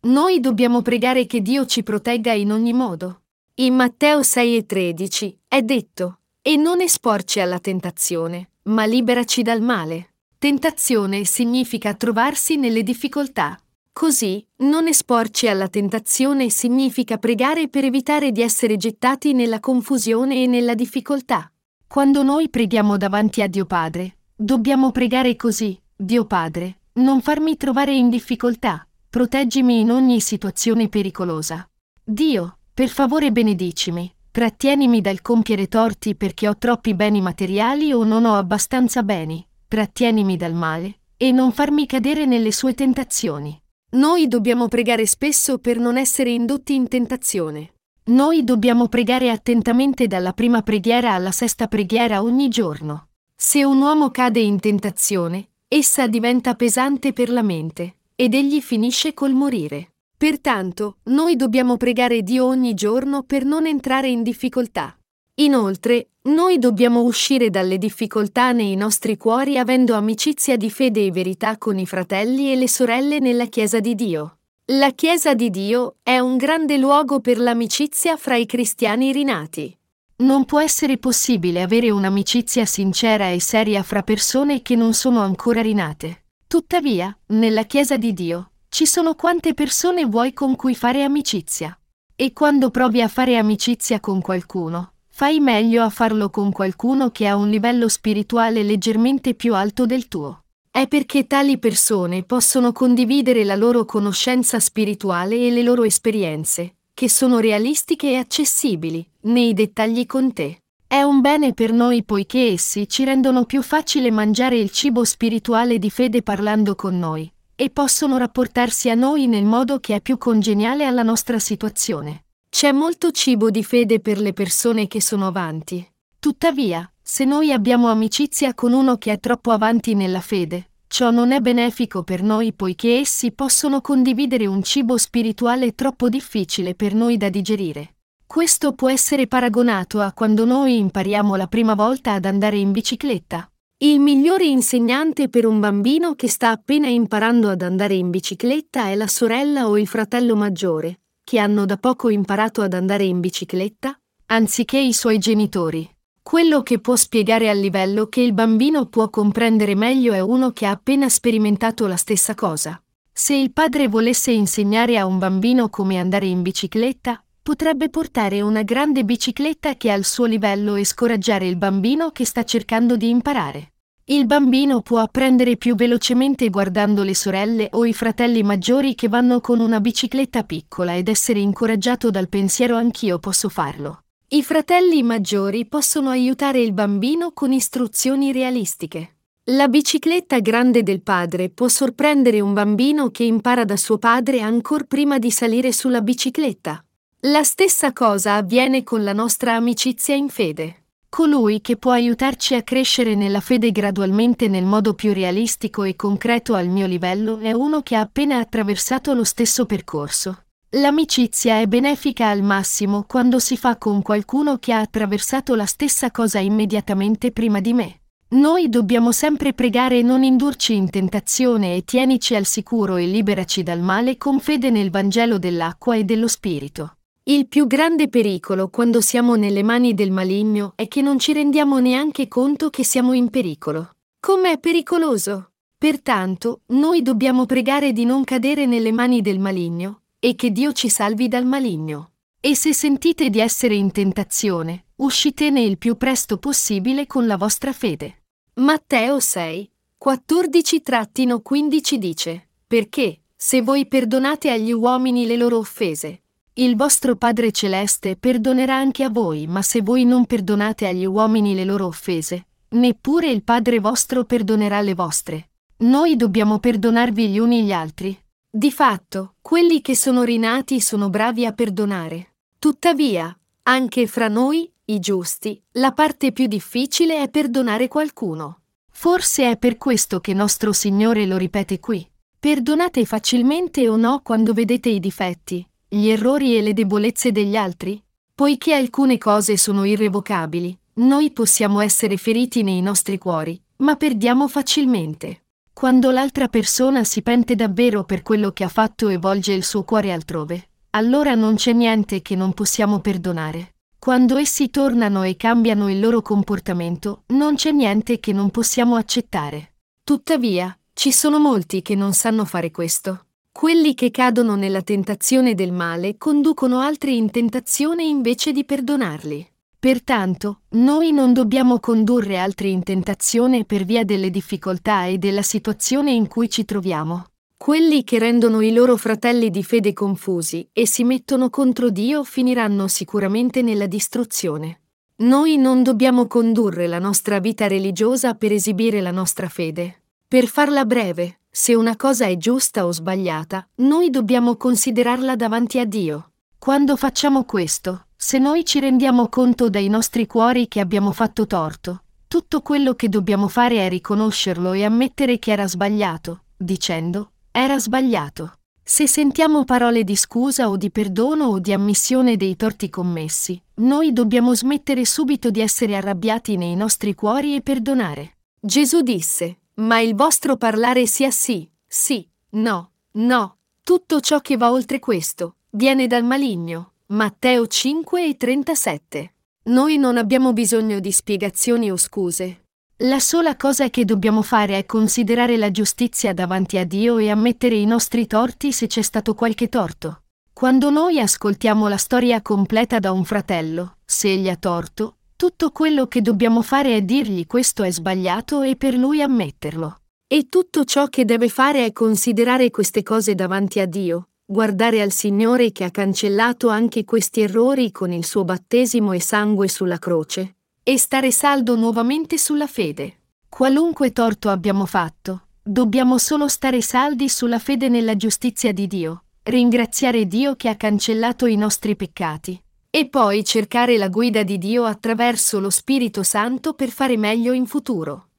[0.00, 3.22] Noi dobbiamo pregare che Dio ci protegga in ogni modo.
[3.54, 9.60] In Matteo 6 e 13 è detto, e non esporci alla tentazione, ma liberaci dal
[9.60, 10.14] male.
[10.38, 13.58] Tentazione significa trovarsi nelle difficoltà.
[13.92, 20.46] Così, non esporci alla tentazione significa pregare per evitare di essere gettati nella confusione e
[20.46, 21.50] nella difficoltà.
[21.88, 27.92] Quando noi preghiamo davanti a Dio Padre, dobbiamo pregare così, Dio Padre, non farmi trovare
[27.92, 31.68] in difficoltà, proteggimi in ogni situazione pericolosa.
[32.04, 38.24] Dio, per favore benedicimi, Trattienimi dal compiere torti perché ho troppi beni materiali o non
[38.24, 39.46] ho abbastanza beni.
[39.66, 43.60] Trattienimi dal male e non farmi cadere nelle sue tentazioni.
[43.90, 47.72] Noi dobbiamo pregare spesso per non essere indotti in tentazione.
[48.04, 53.08] Noi dobbiamo pregare attentamente dalla prima preghiera alla sesta preghiera ogni giorno.
[53.34, 59.12] Se un uomo cade in tentazione, essa diventa pesante per la mente, ed egli finisce
[59.12, 59.94] col morire.
[60.18, 64.98] Pertanto, noi dobbiamo pregare Dio ogni giorno per non entrare in difficoltà.
[65.36, 71.56] Inoltre, noi dobbiamo uscire dalle difficoltà nei nostri cuori avendo amicizia di fede e verità
[71.56, 74.38] con i fratelli e le sorelle nella Chiesa di Dio.
[74.72, 79.72] La Chiesa di Dio è un grande luogo per l'amicizia fra i cristiani rinati.
[80.16, 85.62] Non può essere possibile avere un'amicizia sincera e seria fra persone che non sono ancora
[85.62, 86.24] rinate.
[86.48, 91.78] Tuttavia, nella Chiesa di Dio, ci sono quante persone vuoi con cui fare amicizia.
[92.14, 97.26] E quando provi a fare amicizia con qualcuno, fai meglio a farlo con qualcuno che
[97.26, 100.44] ha un livello spirituale leggermente più alto del tuo.
[100.70, 107.08] È perché tali persone possono condividere la loro conoscenza spirituale e le loro esperienze, che
[107.08, 110.58] sono realistiche e accessibili, nei dettagli con te.
[110.86, 115.78] È un bene per noi poiché essi ci rendono più facile mangiare il cibo spirituale
[115.78, 120.16] di fede parlando con noi, e possono rapportarsi a noi nel modo che è più
[120.16, 122.26] congeniale alla nostra situazione.
[122.48, 125.84] C'è molto cibo di fede per le persone che sono avanti.
[126.20, 131.32] Tuttavia, se noi abbiamo amicizia con uno che è troppo avanti nella fede, ciò non
[131.32, 137.16] è benefico per noi poiché essi possono condividere un cibo spirituale troppo difficile per noi
[137.16, 137.96] da digerire.
[138.24, 143.50] Questo può essere paragonato a quando noi impariamo la prima volta ad andare in bicicletta.
[143.80, 148.96] Il migliore insegnante per un bambino che sta appena imparando ad andare in bicicletta è
[148.96, 153.96] la sorella o il fratello maggiore, che hanno da poco imparato ad andare in bicicletta,
[154.26, 155.88] anziché i suoi genitori.
[156.20, 160.66] Quello che può spiegare al livello che il bambino può comprendere meglio è uno che
[160.66, 162.82] ha appena sperimentato la stessa cosa.
[163.12, 168.60] Se il padre volesse insegnare a un bambino come andare in bicicletta, potrebbe portare una
[168.60, 173.08] grande bicicletta che ha il suo livello e scoraggiare il bambino che sta cercando di
[173.08, 173.72] imparare.
[174.04, 179.40] Il bambino può apprendere più velocemente guardando le sorelle o i fratelli maggiori che vanno
[179.40, 184.02] con una bicicletta piccola ed essere incoraggiato dal pensiero anch'io posso farlo.
[184.28, 189.20] I fratelli maggiori possono aiutare il bambino con istruzioni realistiche.
[189.52, 194.84] La bicicletta grande del padre può sorprendere un bambino che impara da suo padre ancora
[194.86, 196.82] prima di salire sulla bicicletta.
[197.22, 200.84] La stessa cosa avviene con la nostra amicizia in fede.
[201.08, 206.54] Colui che può aiutarci a crescere nella fede gradualmente nel modo più realistico e concreto
[206.54, 210.44] al mio livello è uno che ha appena attraversato lo stesso percorso.
[210.76, 216.12] L'amicizia è benefica al massimo quando si fa con qualcuno che ha attraversato la stessa
[216.12, 218.00] cosa immediatamente prima di me.
[218.28, 223.80] Noi dobbiamo sempre pregare non indurci in tentazione e tienici al sicuro e liberaci dal
[223.80, 226.92] male con fede nel Vangelo dell'acqua e dello Spirito.
[227.30, 231.78] Il più grande pericolo quando siamo nelle mani del maligno è che non ci rendiamo
[231.78, 233.96] neanche conto che siamo in pericolo.
[234.18, 235.50] Com'è pericoloso?
[235.76, 240.88] Pertanto, noi dobbiamo pregare di non cadere nelle mani del maligno, e che Dio ci
[240.88, 242.12] salvi dal maligno.
[242.40, 247.74] E se sentite di essere in tentazione, uscitene il più presto possibile con la vostra
[247.74, 248.22] fede.
[248.54, 249.70] Matteo 6,
[250.02, 256.22] 14-15 dice, Perché, se voi perdonate agli uomini le loro offese,
[256.60, 261.54] il vostro Padre Celeste perdonerà anche a voi, ma se voi non perdonate agli uomini
[261.54, 265.50] le loro offese, neppure il Padre vostro perdonerà le vostre.
[265.78, 268.18] Noi dobbiamo perdonarvi gli uni gli altri.
[268.50, 272.34] Di fatto, quelli che sono rinati sono bravi a perdonare.
[272.58, 278.62] Tuttavia, anche fra noi, i giusti, la parte più difficile è perdonare qualcuno.
[278.90, 282.04] Forse è per questo che nostro Signore lo ripete qui.
[282.40, 288.02] Perdonate facilmente o no quando vedete i difetti, gli errori e le debolezze degli altri?
[288.34, 295.44] Poiché alcune cose sono irrevocabili, noi possiamo essere feriti nei nostri cuori, ma perdiamo facilmente.
[295.72, 299.82] Quando l'altra persona si pente davvero per quello che ha fatto e volge il suo
[299.84, 303.76] cuore altrove, allora non c'è niente che non possiamo perdonare.
[303.98, 309.76] Quando essi tornano e cambiano il loro comportamento, non c'è niente che non possiamo accettare.
[310.04, 313.27] Tuttavia, ci sono molti che non sanno fare questo.
[313.58, 319.44] Quelli che cadono nella tentazione del male conducono altri in tentazione invece di perdonarli.
[319.80, 326.12] Pertanto, noi non dobbiamo condurre altri in tentazione per via delle difficoltà e della situazione
[326.12, 327.24] in cui ci troviamo.
[327.56, 332.86] Quelli che rendono i loro fratelli di fede confusi e si mettono contro Dio finiranno
[332.86, 334.82] sicuramente nella distruzione.
[335.16, 340.02] Noi non dobbiamo condurre la nostra vita religiosa per esibire la nostra fede.
[340.28, 345.84] Per farla breve, se una cosa è giusta o sbagliata, noi dobbiamo considerarla davanti a
[345.84, 346.30] Dio.
[346.56, 352.04] Quando facciamo questo, se noi ci rendiamo conto dai nostri cuori che abbiamo fatto torto,
[352.28, 358.52] tutto quello che dobbiamo fare è riconoscerlo e ammettere che era sbagliato, dicendo, era sbagliato.
[358.80, 364.12] Se sentiamo parole di scusa o di perdono o di ammissione dei torti commessi, noi
[364.12, 368.36] dobbiamo smettere subito di essere arrabbiati nei nostri cuori e perdonare.
[368.60, 374.70] Gesù disse, ma il vostro parlare sia sì, sì, no, no, tutto ciò che va
[374.70, 376.92] oltre questo, viene dal maligno.
[377.06, 379.34] Matteo 5 e 37.
[379.64, 382.64] Noi non abbiamo bisogno di spiegazioni o scuse.
[382.98, 387.76] La sola cosa che dobbiamo fare è considerare la giustizia davanti a Dio e ammettere
[387.76, 390.24] i nostri torti se c'è stato qualche torto.
[390.52, 396.08] Quando noi ascoltiamo la storia completa da un fratello, se egli ha torto, tutto quello
[396.08, 400.00] che dobbiamo fare è dirgli questo è sbagliato e per lui ammetterlo.
[400.26, 405.12] E tutto ciò che deve fare è considerare queste cose davanti a Dio, guardare al
[405.12, 410.56] Signore che ha cancellato anche questi errori con il suo battesimo e sangue sulla croce,
[410.82, 413.18] e stare saldo nuovamente sulla fede.
[413.48, 420.26] Qualunque torto abbiamo fatto, dobbiamo solo stare saldi sulla fede nella giustizia di Dio, ringraziare
[420.26, 425.60] Dio che ha cancellato i nostri peccati e poi cercare la guida di Dio attraverso
[425.60, 428.30] lo Spirito Santo per fare meglio in futuro.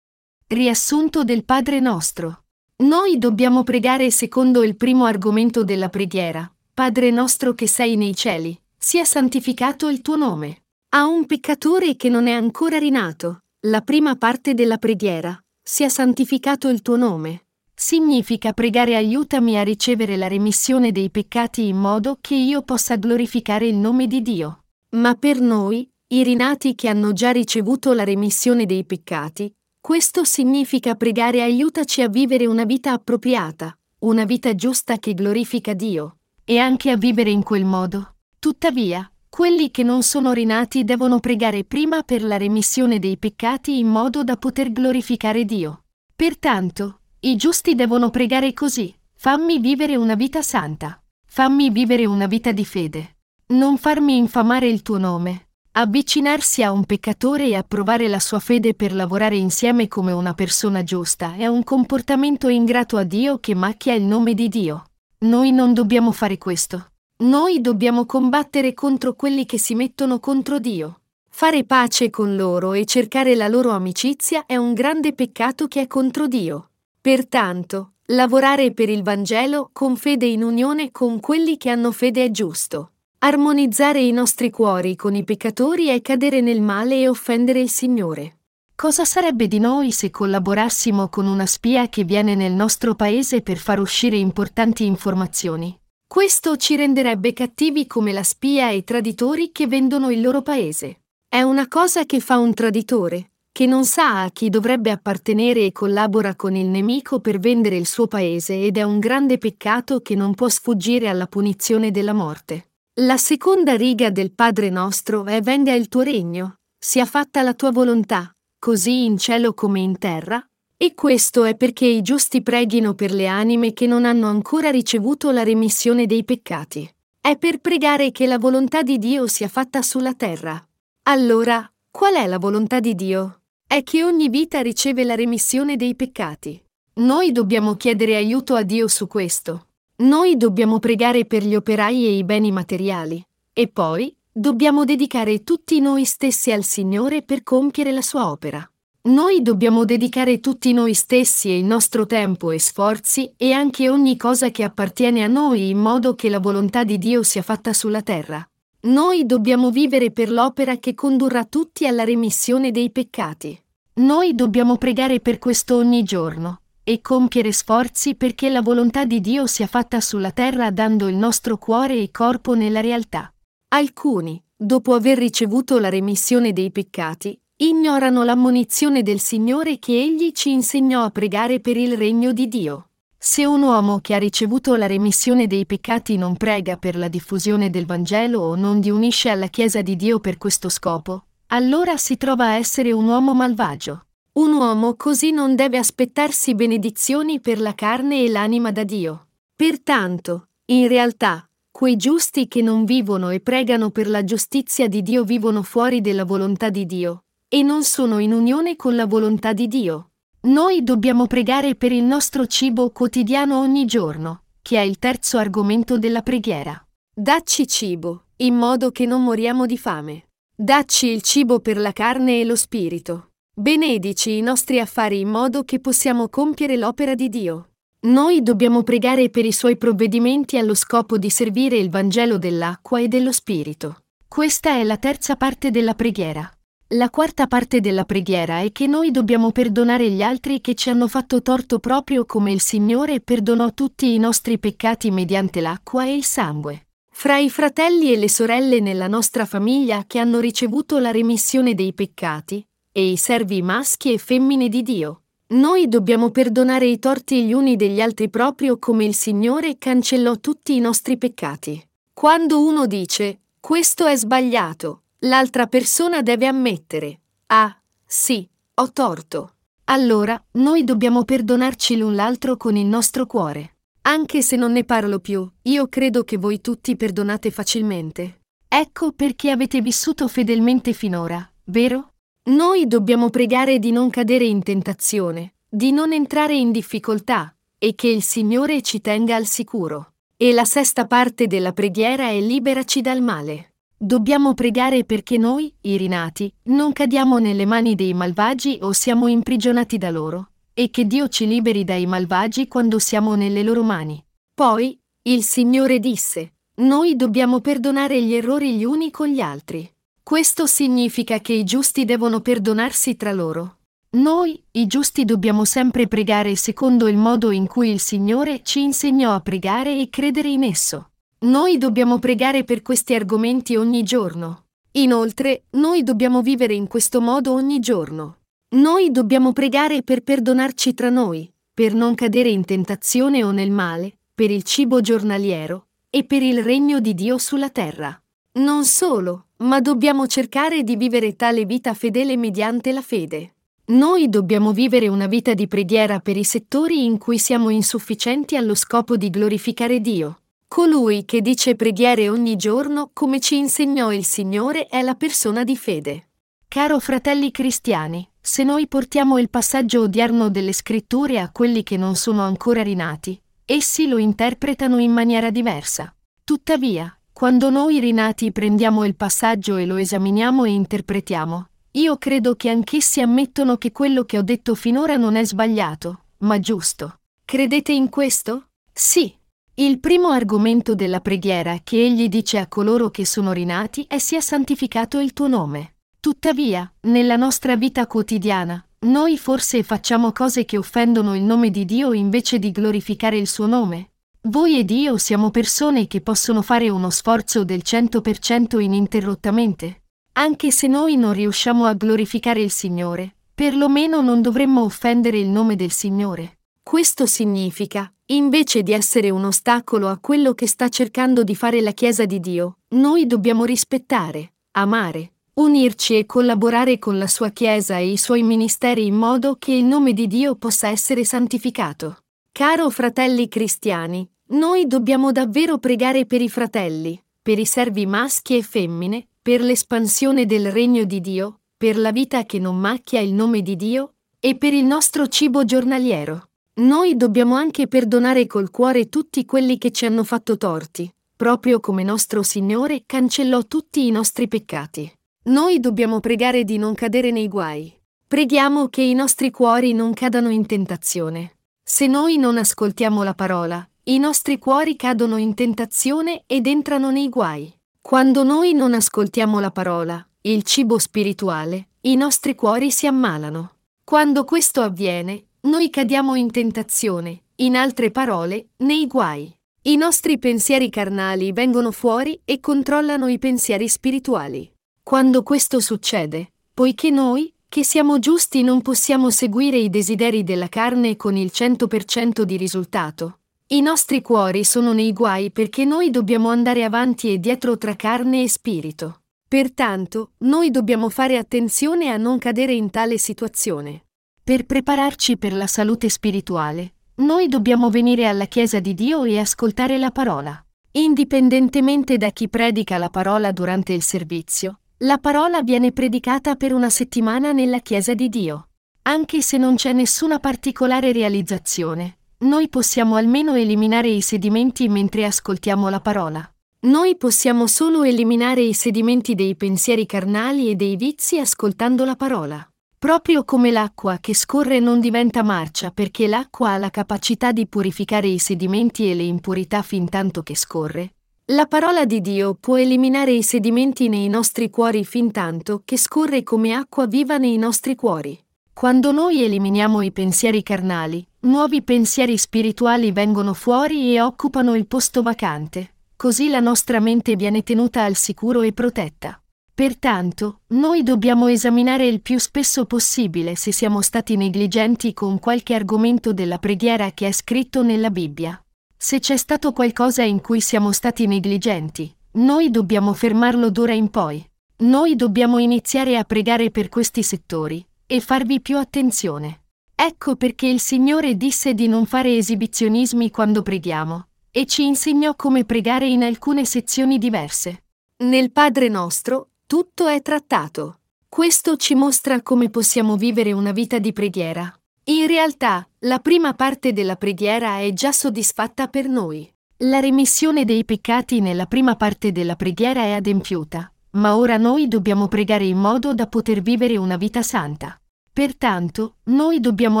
[0.46, 2.44] Riassunto del Padre nostro.
[2.76, 6.52] Noi dobbiamo pregare secondo il primo argomento della preghiera.
[6.74, 10.64] Padre nostro che sei nei cieli, sia santificato il tuo nome.
[10.90, 16.68] A un peccatore che non è ancora rinato, la prima parte della preghiera, sia santificato
[16.68, 17.43] il tuo nome.
[17.76, 23.66] Significa pregare aiutami a ricevere la remissione dei peccati in modo che io possa glorificare
[23.66, 24.64] il nome di Dio.
[24.90, 30.94] Ma per noi, i rinati che hanno già ricevuto la remissione dei peccati, questo significa
[30.94, 36.90] pregare aiutaci a vivere una vita appropriata, una vita giusta che glorifica Dio, e anche
[36.90, 38.14] a vivere in quel modo.
[38.38, 43.88] Tuttavia, quelli che non sono rinati devono pregare prima per la remissione dei peccati in
[43.88, 45.86] modo da poter glorificare Dio.
[46.14, 48.94] Pertanto, i giusti devono pregare così.
[49.14, 51.02] Fammi vivere una vita santa.
[51.26, 53.16] Fammi vivere una vita di fede.
[53.46, 55.48] Non farmi infamare il tuo nome.
[55.72, 60.82] Avvicinarsi a un peccatore e approvare la sua fede per lavorare insieme come una persona
[60.82, 64.84] giusta è un comportamento ingrato a Dio che macchia il nome di Dio.
[65.20, 66.90] Noi non dobbiamo fare questo.
[67.20, 71.00] Noi dobbiamo combattere contro quelli che si mettono contro Dio.
[71.30, 75.86] Fare pace con loro e cercare la loro amicizia è un grande peccato che è
[75.86, 76.68] contro Dio.
[77.04, 82.30] Pertanto, lavorare per il Vangelo con fede in unione con quelli che hanno fede è
[82.30, 82.92] giusto.
[83.18, 88.38] Armonizzare i nostri cuori con i peccatori è cadere nel male e offendere il Signore.
[88.74, 93.58] Cosa sarebbe di noi se collaborassimo con una spia che viene nel nostro paese per
[93.58, 95.78] far uscire importanti informazioni?
[96.06, 101.02] Questo ci renderebbe cattivi come la spia e i traditori che vendono il loro paese.
[101.28, 105.70] È una cosa che fa un traditore, che non sa a chi dovrebbe appartenere e
[105.70, 110.16] collabora con il nemico per vendere il suo paese ed è un grande peccato che
[110.16, 112.70] non può sfuggire alla punizione della morte.
[112.94, 117.70] La seconda riga del Padre nostro è venga il tuo regno, sia fatta la tua
[117.70, 118.28] volontà,
[118.58, 120.44] così in cielo come in terra,
[120.76, 125.30] e questo è perché i giusti preghino per le anime che non hanno ancora ricevuto
[125.30, 126.92] la remissione dei peccati.
[127.20, 130.60] È per pregare che la volontà di Dio sia fatta sulla terra.
[131.04, 133.38] Allora, qual è la volontà di Dio?
[133.74, 136.62] È che ogni vita riceve la remissione dei peccati.
[137.00, 139.66] Noi dobbiamo chiedere aiuto a Dio su questo.
[139.96, 143.20] Noi dobbiamo pregare per gli operai e i beni materiali,
[143.52, 148.64] e poi dobbiamo dedicare tutti noi stessi al Signore per compiere la sua opera.
[149.08, 154.16] Noi dobbiamo dedicare tutti noi stessi e il nostro tempo e sforzi e anche ogni
[154.16, 158.02] cosa che appartiene a noi in modo che la volontà di Dio sia fatta sulla
[158.02, 158.48] terra.
[158.82, 163.62] Noi dobbiamo vivere per l'opera che condurrà tutti alla remissione dei peccati.
[163.96, 169.46] Noi dobbiamo pregare per questo ogni giorno e compiere sforzi perché la volontà di Dio
[169.46, 173.32] sia fatta sulla terra dando il nostro cuore e corpo nella realtà.
[173.68, 180.50] Alcuni, dopo aver ricevuto la remissione dei peccati, ignorano l'ammonizione del Signore che Egli ci
[180.50, 182.88] insegnò a pregare per il regno di Dio.
[183.16, 187.70] Se un uomo che ha ricevuto la remissione dei peccati non prega per la diffusione
[187.70, 192.16] del Vangelo o non di unisce alla Chiesa di Dio per questo scopo, allora si
[192.16, 194.06] trova a essere un uomo malvagio.
[194.34, 199.28] Un uomo così non deve aspettarsi benedizioni per la carne e l'anima da Dio.
[199.54, 205.24] Pertanto, in realtà, quei giusti che non vivono e pregano per la giustizia di Dio
[205.24, 209.68] vivono fuori della volontà di Dio, e non sono in unione con la volontà di
[209.68, 210.10] Dio.
[210.42, 215.98] Noi dobbiamo pregare per il nostro cibo quotidiano ogni giorno, che è il terzo argomento
[215.98, 216.84] della preghiera.
[217.14, 220.28] Dacci cibo, in modo che non moriamo di fame.
[220.56, 223.30] Dacci il cibo per la carne e lo spirito.
[223.52, 227.70] Benedici i nostri affari in modo che possiamo compiere l'opera di Dio.
[228.02, 233.08] Noi dobbiamo pregare per i suoi provvedimenti allo scopo di servire il Vangelo dell'acqua e
[233.08, 234.02] dello Spirito.
[234.28, 236.48] Questa è la terza parte della preghiera.
[236.90, 241.08] La quarta parte della preghiera è che noi dobbiamo perdonare gli altri che ci hanno
[241.08, 246.22] fatto torto proprio come il Signore perdonò tutti i nostri peccati mediante l'acqua e il
[246.22, 246.84] sangue.
[247.16, 251.94] Fra i fratelli e le sorelle nella nostra famiglia che hanno ricevuto la remissione dei
[251.94, 255.22] peccati, e i servi maschi e femmine di Dio.
[255.54, 260.74] Noi dobbiamo perdonare i torti gli uni degli altri proprio come il Signore cancellò tutti
[260.74, 261.82] i nostri peccati.
[262.12, 269.54] Quando uno dice questo è sbagliato, l'altra persona deve ammettere ah, sì, ho torto.
[269.84, 273.73] Allora noi dobbiamo perdonarci l'un l'altro con il nostro cuore.
[274.06, 278.40] Anche se non ne parlo più, io credo che voi tutti perdonate facilmente.
[278.68, 282.10] Ecco perché avete vissuto fedelmente finora, vero?
[282.50, 288.08] Noi dobbiamo pregare di non cadere in tentazione, di non entrare in difficoltà, e che
[288.08, 290.12] il Signore ci tenga al sicuro.
[290.36, 293.72] E la sesta parte della preghiera è liberaci dal male.
[293.96, 299.96] Dobbiamo pregare perché noi, i rinati, non cadiamo nelle mani dei malvagi o siamo imprigionati
[299.96, 304.22] da loro, e che Dio ci liberi dai malvagi quando siamo nelle loro mani.
[304.52, 309.88] Poi, il Signore disse, noi dobbiamo perdonare gli errori gli uni con gli altri.
[310.22, 313.76] Questo significa che i giusti devono perdonarsi tra loro.
[314.14, 319.34] Noi, i giusti, dobbiamo sempre pregare secondo il modo in cui il Signore ci insegnò
[319.34, 321.10] a pregare e credere in esso.
[321.40, 324.64] Noi dobbiamo pregare per questi argomenti ogni giorno.
[324.92, 328.38] Inoltre, noi dobbiamo vivere in questo modo ogni giorno.
[328.74, 334.18] Noi dobbiamo pregare per perdonarci tra noi, per non cadere in tentazione o nel male,
[334.34, 338.20] per il cibo giornaliero e per il regno di Dio sulla terra.
[338.54, 343.54] Non solo, ma dobbiamo cercare di vivere tale vita fedele mediante la fede.
[343.86, 348.74] Noi dobbiamo vivere una vita di preghiera per i settori in cui siamo insufficienti allo
[348.74, 350.40] scopo di glorificare Dio.
[350.66, 355.76] Colui che dice preghiere ogni giorno, come ci insegnò il Signore, è la persona di
[355.76, 356.30] fede.
[356.66, 362.14] Caro fratelli cristiani, se noi portiamo il passaggio odierno delle scritture a quelli che non
[362.14, 366.14] sono ancora rinati, essi lo interpretano in maniera diversa.
[366.44, 372.68] Tuttavia, quando noi rinati prendiamo il passaggio e lo esaminiamo e interpretiamo, io credo che
[372.68, 377.20] anch'essi ammettono che quello che ho detto finora non è sbagliato, ma giusto.
[377.46, 378.66] Credete in questo?
[378.92, 379.34] Sì.
[379.76, 384.42] Il primo argomento della preghiera che egli dice a coloro che sono rinati è sia
[384.42, 385.93] santificato il tuo nome.
[386.24, 392.14] Tuttavia, nella nostra vita quotidiana, noi forse facciamo cose che offendono il nome di Dio
[392.14, 394.12] invece di glorificare il suo nome.
[394.44, 400.04] Voi ed io siamo persone che possono fare uno sforzo del 100% ininterrottamente.
[400.32, 405.76] Anche se noi non riusciamo a glorificare il Signore, perlomeno non dovremmo offendere il nome
[405.76, 406.60] del Signore.
[406.82, 411.92] Questo significa, invece di essere un ostacolo a quello che sta cercando di fare la
[411.92, 418.10] Chiesa di Dio, noi dobbiamo rispettare, amare, unirci e collaborare con la sua Chiesa e
[418.10, 422.18] i suoi ministeri in modo che il nome di Dio possa essere santificato.
[422.50, 428.62] Caro fratelli cristiani, noi dobbiamo davvero pregare per i fratelli, per i servi maschi e
[428.62, 433.62] femmine, per l'espansione del regno di Dio, per la vita che non macchia il nome
[433.62, 436.48] di Dio e per il nostro cibo giornaliero.
[436.76, 442.02] Noi dobbiamo anche perdonare col cuore tutti quelli che ci hanno fatto torti, proprio come
[442.02, 445.12] nostro Signore cancellò tutti i nostri peccati.
[445.46, 447.94] Noi dobbiamo pregare di non cadere nei guai.
[448.26, 451.56] Preghiamo che i nostri cuori non cadano in tentazione.
[451.82, 457.28] Se noi non ascoltiamo la parola, i nostri cuori cadono in tentazione ed entrano nei
[457.28, 457.70] guai.
[458.00, 463.72] Quando noi non ascoltiamo la parola, il cibo spirituale, i nostri cuori si ammalano.
[464.02, 469.54] Quando questo avviene, noi cadiamo in tentazione, in altre parole, nei guai.
[469.82, 474.73] I nostri pensieri carnali vengono fuori e controllano i pensieri spirituali.
[475.04, 481.14] Quando questo succede, poiché noi, che siamo giusti, non possiamo seguire i desideri della carne
[481.16, 486.84] con il 100% di risultato, i nostri cuori sono nei guai perché noi dobbiamo andare
[486.84, 489.20] avanti e dietro tra carne e spirito.
[489.46, 494.06] Pertanto, noi dobbiamo fare attenzione a non cadere in tale situazione.
[494.42, 499.98] Per prepararci per la salute spirituale, noi dobbiamo venire alla Chiesa di Dio e ascoltare
[499.98, 500.64] la parola.
[500.92, 506.88] Indipendentemente da chi predica la parola durante il servizio, la parola viene predicata per una
[506.88, 508.68] settimana nella Chiesa di Dio.
[509.02, 515.90] Anche se non c'è nessuna particolare realizzazione, noi possiamo almeno eliminare i sedimenti mentre ascoltiamo
[515.90, 516.50] la parola.
[516.86, 522.66] Noi possiamo solo eliminare i sedimenti dei pensieri carnali e dei vizi ascoltando la parola.
[522.98, 528.28] Proprio come l'acqua che scorre non diventa marcia perché l'acqua ha la capacità di purificare
[528.28, 531.16] i sedimenti e le impurità fin tanto che scorre,
[531.48, 536.42] la parola di Dio può eliminare i sedimenti nei nostri cuori fin tanto che scorre
[536.42, 538.42] come acqua viva nei nostri cuori.
[538.72, 545.20] Quando noi eliminiamo i pensieri carnali, nuovi pensieri spirituali vengono fuori e occupano il posto
[545.20, 549.38] vacante, così la nostra mente viene tenuta al sicuro e protetta.
[549.74, 556.32] Pertanto, noi dobbiamo esaminare il più spesso possibile se siamo stati negligenti con qualche argomento
[556.32, 558.63] della preghiera che è scritto nella Bibbia.
[559.06, 564.42] Se c'è stato qualcosa in cui siamo stati negligenti, noi dobbiamo fermarlo d'ora in poi.
[564.78, 569.64] Noi dobbiamo iniziare a pregare per questi settori, e farvi più attenzione.
[569.94, 575.66] Ecco perché il Signore disse di non fare esibizionismi quando preghiamo, e ci insegnò come
[575.66, 577.84] pregare in alcune sezioni diverse.
[578.24, 581.00] Nel Padre nostro, tutto è trattato.
[581.28, 584.74] Questo ci mostra come possiamo vivere una vita di preghiera.
[585.06, 589.46] In realtà, la prima parte della preghiera è già soddisfatta per noi.
[589.78, 595.28] La remissione dei peccati nella prima parte della preghiera è adempiuta, ma ora noi dobbiamo
[595.28, 598.00] pregare in modo da poter vivere una vita santa.
[598.32, 600.00] Pertanto, noi dobbiamo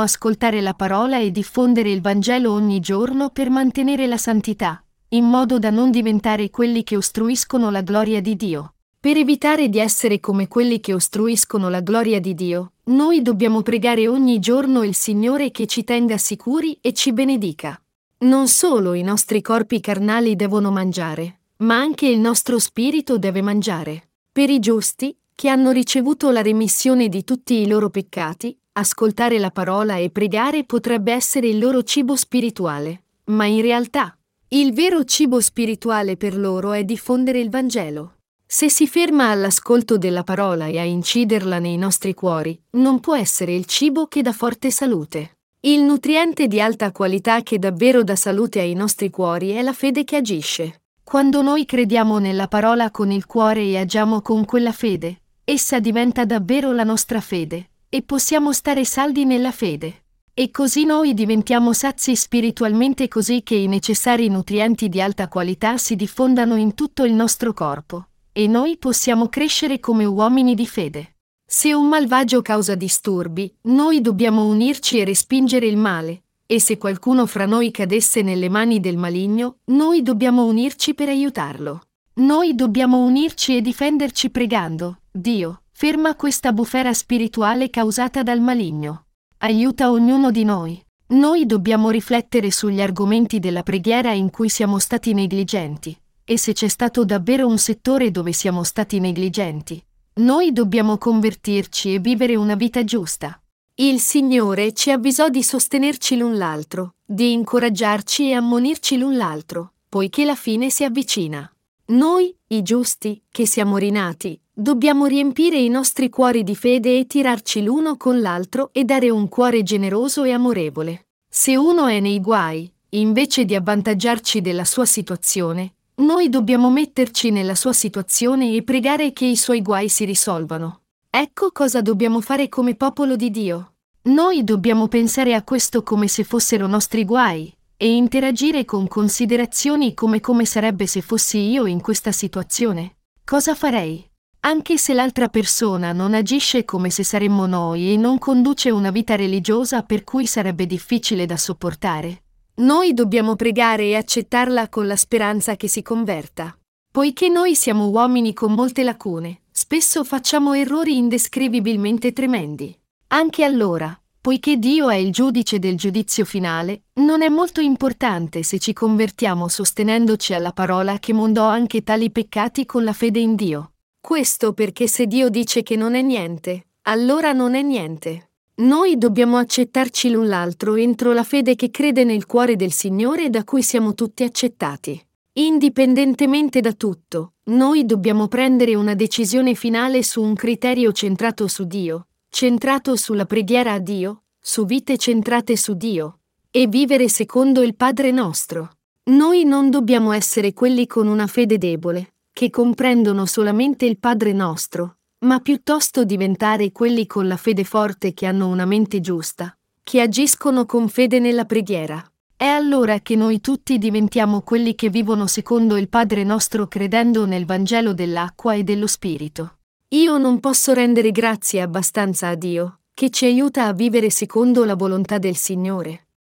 [0.00, 5.58] ascoltare la parola e diffondere il Vangelo ogni giorno per mantenere la santità, in modo
[5.58, 8.76] da non diventare quelli che ostruiscono la gloria di Dio.
[8.98, 14.08] Per evitare di essere come quelli che ostruiscono la gloria di Dio, noi dobbiamo pregare
[14.08, 17.80] ogni giorno il Signore che ci tenga sicuri e ci benedica.
[18.18, 24.10] Non solo i nostri corpi carnali devono mangiare, ma anche il nostro spirito deve mangiare.
[24.30, 29.50] Per i giusti, che hanno ricevuto la remissione di tutti i loro peccati, ascoltare la
[29.50, 34.16] parola e pregare potrebbe essere il loro cibo spirituale, ma in realtà
[34.48, 38.12] il vero cibo spirituale per loro è diffondere il Vangelo.
[38.56, 43.52] Se si ferma all'ascolto della parola e a inciderla nei nostri cuori, non può essere
[43.52, 45.38] il cibo che dà forte salute.
[45.62, 50.04] Il nutriente di alta qualità che davvero dà salute ai nostri cuori è la fede
[50.04, 50.82] che agisce.
[51.02, 56.24] Quando noi crediamo nella parola con il cuore e agiamo con quella fede, essa diventa
[56.24, 60.04] davvero la nostra fede, e possiamo stare saldi nella fede.
[60.32, 65.96] E così noi diventiamo sazi spiritualmente così che i necessari nutrienti di alta qualità si
[65.96, 71.18] diffondano in tutto il nostro corpo, e noi possiamo crescere come uomini di fede.
[71.46, 77.26] Se un malvagio causa disturbi, noi dobbiamo unirci e respingere il male, e se qualcuno
[77.26, 81.82] fra noi cadesse nelle mani del maligno, noi dobbiamo unirci per aiutarlo.
[82.14, 89.04] Noi dobbiamo unirci e difenderci pregando, Dio, ferma questa bufera spirituale causata dal maligno.
[89.38, 95.12] Aiuta ognuno di noi, Noi dobbiamo riflettere sugli argomenti della preghiera in cui siamo stati
[95.12, 99.82] negligenti, e se c'è stato davvero un settore dove siamo stati negligenti.
[100.16, 103.40] Noi dobbiamo convertirci e vivere una vita giusta.
[103.76, 110.24] Il Signore ci avvisò di sostenerci l'un l'altro, di incoraggiarci e ammonirci l'un l'altro, poiché
[110.24, 111.48] la fine si avvicina.
[111.86, 117.62] Noi, i giusti, che siamo rinati, dobbiamo riempire i nostri cuori di fede e tirarci
[117.62, 121.08] l'uno con l'altro e dare un cuore generoso e amorevole.
[121.28, 127.54] Se uno è nei guai, invece di avvantaggiarci della sua situazione, noi dobbiamo metterci nella
[127.54, 130.80] sua situazione e pregare che i suoi guai si risolvano.
[131.08, 133.74] Ecco cosa dobbiamo fare come popolo di Dio.
[134.04, 140.20] Noi dobbiamo pensare a questo come se fossero nostri guai, e interagire con considerazioni come
[140.20, 142.96] come sarebbe se fossi io in questa situazione.
[143.24, 144.04] Cosa farei?
[144.40, 149.16] Anche se l'altra persona non agisce come se saremmo noi e non conduce una vita
[149.16, 152.23] religiosa per cui sarebbe difficile da sopportare.
[152.56, 156.56] Noi dobbiamo pregare e accettarla con la speranza che si converta.
[156.92, 162.76] Poiché noi siamo uomini con molte lacune, spesso facciamo errori indescrivibilmente tremendi.
[163.08, 168.58] Anche allora, Poiché Dio è il giudice del giudizio finale, non è molto importante se
[168.58, 173.72] ci convertiamo sostenendoci alla parola che mondò anche tali peccati con la fede in Dio.
[174.00, 178.30] Questo perché se Dio dice che non è niente, allora non è niente.
[178.56, 183.42] Noi dobbiamo accettarci l'un l'altro entro la fede che crede nel cuore del Signore da
[183.42, 185.04] cui siamo tutti accettati.
[185.32, 192.06] Indipendentemente da tutto, noi dobbiamo prendere una decisione finale su un criterio centrato su Dio,
[192.28, 196.20] centrato sulla preghiera a Dio, su vite centrate su Dio,
[196.52, 198.76] e vivere secondo il Padre nostro.
[199.06, 204.98] Noi non dobbiamo essere quelli con una fede debole, che comprendono solamente il Padre nostro,
[205.24, 210.66] ma piuttosto diventare quelli con la fede forte che hanno una mente giusta, che agiscono
[210.66, 212.02] con fede nella preghiera.
[212.36, 217.46] È allora che noi tutti diventiamo quelli che vivono secondo il Padre nostro credendo nel
[217.46, 219.58] Vangelo dell'acqua e dello Spirito.
[219.88, 224.74] Io non posso rendere grazie abbastanza a Dio, che ci aiuta a vivere secondo la
[224.74, 226.03] volontà del Signore.